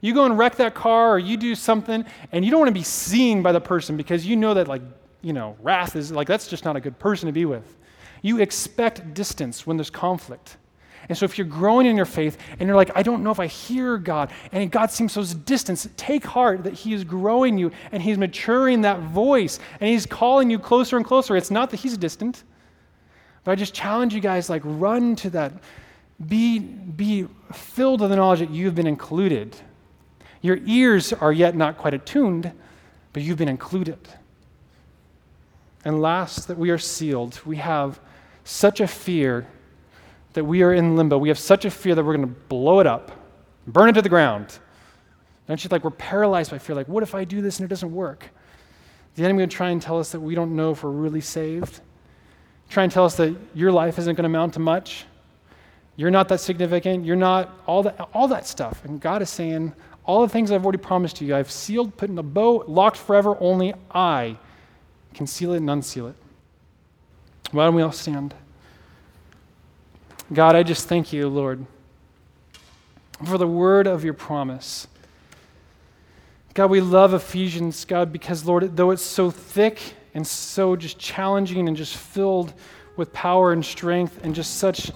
You 0.00 0.14
go 0.14 0.24
and 0.24 0.38
wreck 0.38 0.56
that 0.56 0.74
car 0.74 1.12
or 1.12 1.18
you 1.18 1.36
do 1.36 1.54
something 1.54 2.04
and 2.32 2.44
you 2.44 2.50
don't 2.50 2.60
want 2.60 2.68
to 2.68 2.78
be 2.78 2.84
seen 2.84 3.42
by 3.42 3.52
the 3.52 3.60
person 3.60 3.96
because 3.96 4.24
you 4.26 4.36
know 4.36 4.54
that, 4.54 4.68
like, 4.68 4.82
you 5.22 5.32
know, 5.32 5.56
wrath 5.60 5.96
is 5.96 6.10
like, 6.10 6.26
that's 6.26 6.48
just 6.48 6.64
not 6.64 6.76
a 6.76 6.80
good 6.80 6.98
person 6.98 7.26
to 7.26 7.32
be 7.32 7.44
with. 7.44 7.76
You 8.22 8.40
expect 8.40 9.12
distance 9.14 9.66
when 9.66 9.76
there's 9.76 9.90
conflict. 9.90 10.56
And 11.10 11.18
so 11.18 11.26
if 11.26 11.36
you're 11.36 11.46
growing 11.46 11.86
in 11.86 11.94
your 11.96 12.06
faith 12.06 12.38
and 12.58 12.66
you're 12.66 12.76
like, 12.76 12.90
I 12.94 13.02
don't 13.02 13.22
know 13.22 13.30
if 13.30 13.38
I 13.38 13.46
hear 13.46 13.98
God, 13.98 14.30
and 14.52 14.70
God 14.70 14.90
seems 14.90 15.12
so 15.12 15.22
distant, 15.24 15.86
take 15.98 16.24
heart 16.24 16.64
that 16.64 16.72
He 16.72 16.94
is 16.94 17.04
growing 17.04 17.58
you 17.58 17.70
and 17.92 18.02
He's 18.02 18.16
maturing 18.16 18.80
that 18.80 19.00
voice 19.00 19.58
and 19.80 19.90
He's 19.90 20.06
calling 20.06 20.48
you 20.48 20.58
closer 20.58 20.96
and 20.96 21.04
closer. 21.04 21.36
It's 21.36 21.50
not 21.50 21.70
that 21.70 21.80
He's 21.80 21.98
distant, 21.98 22.44
but 23.44 23.52
I 23.52 23.54
just 23.56 23.74
challenge 23.74 24.14
you 24.14 24.20
guys, 24.20 24.48
like, 24.48 24.62
run 24.64 25.14
to 25.16 25.30
that. 25.30 25.52
Be, 26.26 26.58
be 26.58 27.26
filled 27.52 28.00
with 28.00 28.10
the 28.10 28.16
knowledge 28.16 28.40
that 28.40 28.50
you've 28.50 28.74
been 28.74 28.86
included 28.86 29.56
your 30.42 30.58
ears 30.64 31.12
are 31.12 31.32
yet 31.32 31.54
not 31.54 31.76
quite 31.76 31.94
attuned, 31.94 32.52
but 33.12 33.22
you've 33.22 33.38
been 33.38 33.48
included. 33.48 33.98
And 35.84 36.00
last, 36.00 36.48
that 36.48 36.58
we 36.58 36.70
are 36.70 36.78
sealed. 36.78 37.40
We 37.44 37.56
have 37.56 38.00
such 38.44 38.80
a 38.80 38.86
fear 38.86 39.46
that 40.32 40.44
we 40.44 40.62
are 40.62 40.72
in 40.72 40.96
limbo. 40.96 41.18
We 41.18 41.28
have 41.28 41.38
such 41.38 41.64
a 41.64 41.70
fear 41.70 41.94
that 41.94 42.04
we're 42.04 42.16
going 42.16 42.28
to 42.28 42.34
blow 42.48 42.80
it 42.80 42.86
up, 42.86 43.10
burn 43.66 43.88
it 43.88 43.92
to 43.94 44.02
the 44.02 44.08
ground. 44.08 44.58
Don't 45.48 45.62
you 45.62 45.68
like 45.70 45.82
we're 45.82 45.90
paralyzed 45.90 46.50
by 46.50 46.58
fear? 46.58 46.76
Like, 46.76 46.88
what 46.88 47.02
if 47.02 47.14
I 47.14 47.24
do 47.24 47.42
this 47.42 47.58
and 47.58 47.64
it 47.64 47.68
doesn't 47.68 47.92
work? 47.92 48.28
The 49.16 49.24
enemy 49.24 49.42
would 49.42 49.50
try 49.50 49.70
and 49.70 49.82
tell 49.82 49.98
us 49.98 50.12
that 50.12 50.20
we 50.20 50.34
don't 50.34 50.54
know 50.54 50.70
if 50.70 50.84
we're 50.84 50.90
really 50.90 51.20
saved. 51.20 51.80
Try 52.68 52.84
and 52.84 52.92
tell 52.92 53.04
us 53.04 53.16
that 53.16 53.36
your 53.52 53.72
life 53.72 53.98
isn't 53.98 54.14
going 54.14 54.22
to 54.22 54.28
amount 54.28 54.54
to 54.54 54.60
much. 54.60 55.06
You're 55.96 56.12
not 56.12 56.28
that 56.28 56.38
significant. 56.38 57.04
You're 57.04 57.16
not 57.16 57.60
all 57.66 57.82
that, 57.82 58.00
all 58.14 58.28
that 58.28 58.46
stuff. 58.46 58.84
And 58.84 59.00
God 59.00 59.22
is 59.22 59.30
saying, 59.30 59.74
all 60.04 60.22
the 60.22 60.28
things 60.28 60.50
I've 60.50 60.64
already 60.64 60.78
promised 60.78 61.20
you, 61.20 61.34
I've 61.34 61.50
sealed, 61.50 61.96
put 61.96 62.08
in 62.10 62.18
a 62.18 62.22
bow, 62.22 62.64
locked 62.66 62.96
forever. 62.96 63.36
Only 63.40 63.74
I 63.92 64.36
can 65.14 65.26
seal 65.26 65.52
it 65.52 65.58
and 65.58 65.68
unseal 65.68 66.06
it. 66.06 66.14
Why 67.50 67.64
don't 67.64 67.74
we 67.74 67.82
all 67.82 67.92
stand? 67.92 68.34
God, 70.32 70.54
I 70.54 70.62
just 70.62 70.88
thank 70.88 71.12
you, 71.12 71.28
Lord, 71.28 71.66
for 73.24 73.36
the 73.36 73.48
word 73.48 73.86
of 73.86 74.04
your 74.04 74.14
promise. 74.14 74.86
God, 76.54 76.70
we 76.70 76.80
love 76.80 77.14
Ephesians, 77.14 77.84
God, 77.84 78.12
because, 78.12 78.44
Lord, 78.44 78.76
though 78.76 78.90
it's 78.90 79.02
so 79.02 79.30
thick 79.30 79.80
and 80.14 80.26
so 80.26 80.76
just 80.76 80.98
challenging 80.98 81.68
and 81.68 81.76
just 81.76 81.96
filled 81.96 82.54
with 82.96 83.12
power 83.12 83.52
and 83.52 83.64
strength 83.64 84.20
and 84.24 84.34
just 84.34 84.58
such 84.58 84.90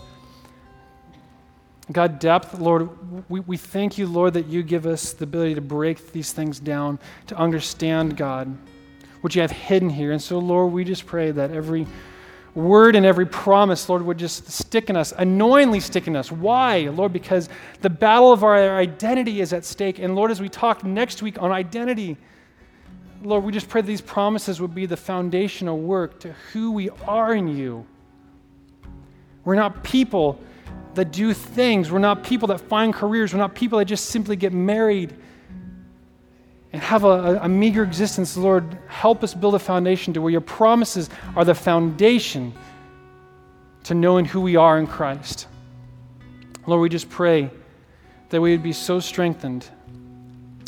God, 1.93 2.19
depth, 2.19 2.59
Lord, 2.59 2.89
we, 3.29 3.41
we 3.41 3.59
thank 3.59 3.99
you, 3.99 4.07
Lord, 4.07 4.33
that 4.35 4.47
you 4.47 4.63
give 4.63 4.87
us 4.87 5.13
the 5.13 5.25
ability 5.25 5.55
to 5.57 5.61
break 5.61 6.13
these 6.13 6.33
things 6.33 6.59
down, 6.59 6.99
to 7.27 7.37
understand, 7.37 8.17
God, 8.17 8.57
what 9.21 9.35
you 9.35 9.43
have 9.43 9.51
hidden 9.51 9.91
here. 9.91 10.13
And 10.13 10.23
so, 10.23 10.39
Lord, 10.39 10.73
we 10.73 10.83
just 10.83 11.05
pray 11.05 11.31
that 11.31 11.51
every 11.51 11.87
word 12.55 12.95
and 12.95 13.05
every 13.05 13.27
promise, 13.27 13.89
Lord, 13.89 14.03
would 14.03 14.19
just 14.19 14.51
stick 14.51 14.89
in 14.89 14.97
us, 14.97 15.13
annoyingly 15.17 15.81
stick 15.81 16.07
in 16.07 16.15
us. 16.15 16.31
Why, 16.31 16.89
Lord? 16.89 17.13
Because 17.13 17.49
the 17.81 17.91
battle 17.91 18.33
of 18.33 18.45
our 18.45 18.79
identity 18.79 19.41
is 19.41 19.53
at 19.53 19.65
stake. 19.65 19.99
And 19.99 20.15
Lord, 20.15 20.31
as 20.31 20.41
we 20.41 20.49
talk 20.49 20.85
next 20.85 21.23
week 21.23 21.41
on 21.43 21.51
identity, 21.51 22.17
Lord, 23.23 23.45
we 23.45 23.53
just 23.53 23.69
pray 23.69 23.81
that 23.81 23.87
these 23.87 24.01
promises 24.01 24.61
would 24.61 24.75
be 24.75 24.87
the 24.87 24.97
foundational 24.97 25.79
work 25.79 26.21
to 26.21 26.33
who 26.53 26.71
we 26.71 26.91
are 27.07 27.35
in 27.35 27.49
you. 27.49 27.87
We're 29.45 29.57
not 29.57 29.83
people 29.83 30.39
that 30.95 31.11
do 31.11 31.35
things. 31.35 31.91
We're 31.91 31.99
not 31.99 32.23
people 32.23 32.49
that 32.49 32.61
find 32.61 32.95
careers. 32.95 33.33
We're 33.33 33.41
not 33.41 33.55
people 33.55 33.79
that 33.79 33.87
just 33.87 34.07
simply 34.07 34.37
get 34.37 34.53
married 34.53 35.17
and 36.75 36.83
have 36.83 37.05
a, 37.05 37.39
a, 37.41 37.49
meager 37.49 37.85
existence. 37.85 38.37
Lord, 38.37 38.77
help 38.89 39.23
us 39.23 39.33
build 39.33 39.55
a 39.55 39.61
foundation 39.61 40.13
to 40.15 40.21
where 40.21 40.33
your 40.33 40.41
promises 40.41 41.09
are 41.37 41.45
the 41.45 41.55
foundation 41.55 42.53
to 43.85 43.95
knowing 43.95 44.25
who 44.25 44.41
we 44.41 44.57
are 44.57 44.77
in 44.77 44.89
Christ. 44.89 45.47
Lord, 46.67 46.81
we 46.81 46.89
just 46.89 47.09
pray 47.09 47.49
that 48.31 48.41
we 48.41 48.51
would 48.51 48.65
be 48.65 48.73
so 48.73 48.99
strengthened 48.99 49.71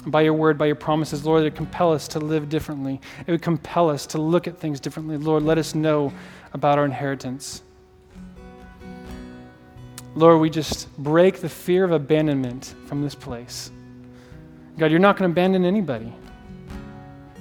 by 0.07 0.21
your 0.21 0.35
word, 0.35 0.57
by 0.57 0.67
your 0.67 0.77
promises, 0.77 1.27
Lord, 1.27 1.43
that 1.43 1.47
it 1.47 1.57
compel 1.57 1.93
us 1.93 2.07
to 2.07 2.21
live 2.21 2.49
differently. 2.49 3.01
It 3.27 3.33
would 3.33 3.43
compel 3.43 3.91
us 3.91 4.07
to 4.07 4.19
look 4.19 4.47
at 4.47 4.57
things 4.57 4.79
differently. 4.79 5.17
Lord, 5.17 5.43
let 5.43 5.59
us 5.59 5.75
know 5.75 6.13
about 6.53 6.79
our 6.79 6.85
inheritance. 6.85 7.63
Lord, 10.15 10.41
we 10.41 10.51
just 10.51 10.97
break 10.99 11.41
the 11.41 11.49
fear 11.49 11.83
of 11.83 11.91
abandonment 11.91 12.77
from 12.87 13.03
this 13.03 13.17
place. 13.17 13.73
God, 14.79 14.91
you're 14.91 15.01
not 15.01 15.17
going 15.17 15.29
to 15.29 15.33
abandon 15.33 15.65
anybody. 15.65 16.13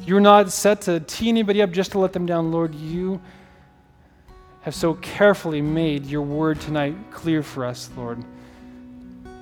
You're 0.05 0.21
not 0.21 0.51
set 0.51 0.81
to 0.81 0.99
tee 1.01 1.29
anybody 1.29 1.61
up 1.61 1.71
just 1.71 1.91
to 1.91 1.99
let 1.99 2.13
them 2.13 2.25
down. 2.25 2.51
Lord, 2.51 2.75
you 2.75 3.19
have 4.61 4.73
so 4.73 4.93
carefully 4.95 5.61
made 5.61 6.05
your 6.05 6.21
word 6.21 6.61
tonight 6.61 6.95
clear 7.11 7.43
for 7.43 7.65
us, 7.65 7.89
Lord. 7.97 8.23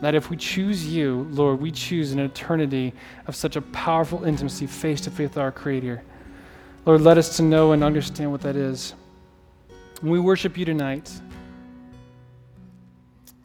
That 0.02 0.16
if 0.16 0.30
we 0.30 0.38
choose 0.38 0.86
you, 0.86 1.28
Lord, 1.32 1.62
we 1.62 1.72
choose 1.72 2.12
an 2.12 2.20
eternity 2.20 2.94
of 3.28 3.36
such 3.36 3.56
a 3.56 3.62
powerful 3.62 4.24
intimacy 4.26 4.68
face 4.68 5.00
to 5.02 5.12
face 5.12 5.30
with 5.30 5.38
our 5.38 5.52
Creator. 5.52 6.04
Lord, 6.86 7.02
let 7.02 7.18
us 7.18 7.38
to 7.38 7.44
know 7.44 7.72
and 7.72 7.84
understand 7.84 8.32
what 8.32 8.42
that 8.42 8.56
is. 8.56 8.96
we 10.02 10.20
worship 10.20 10.58
you 10.58 10.66
tonight. 10.66 11.10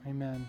Amen. 0.06 0.48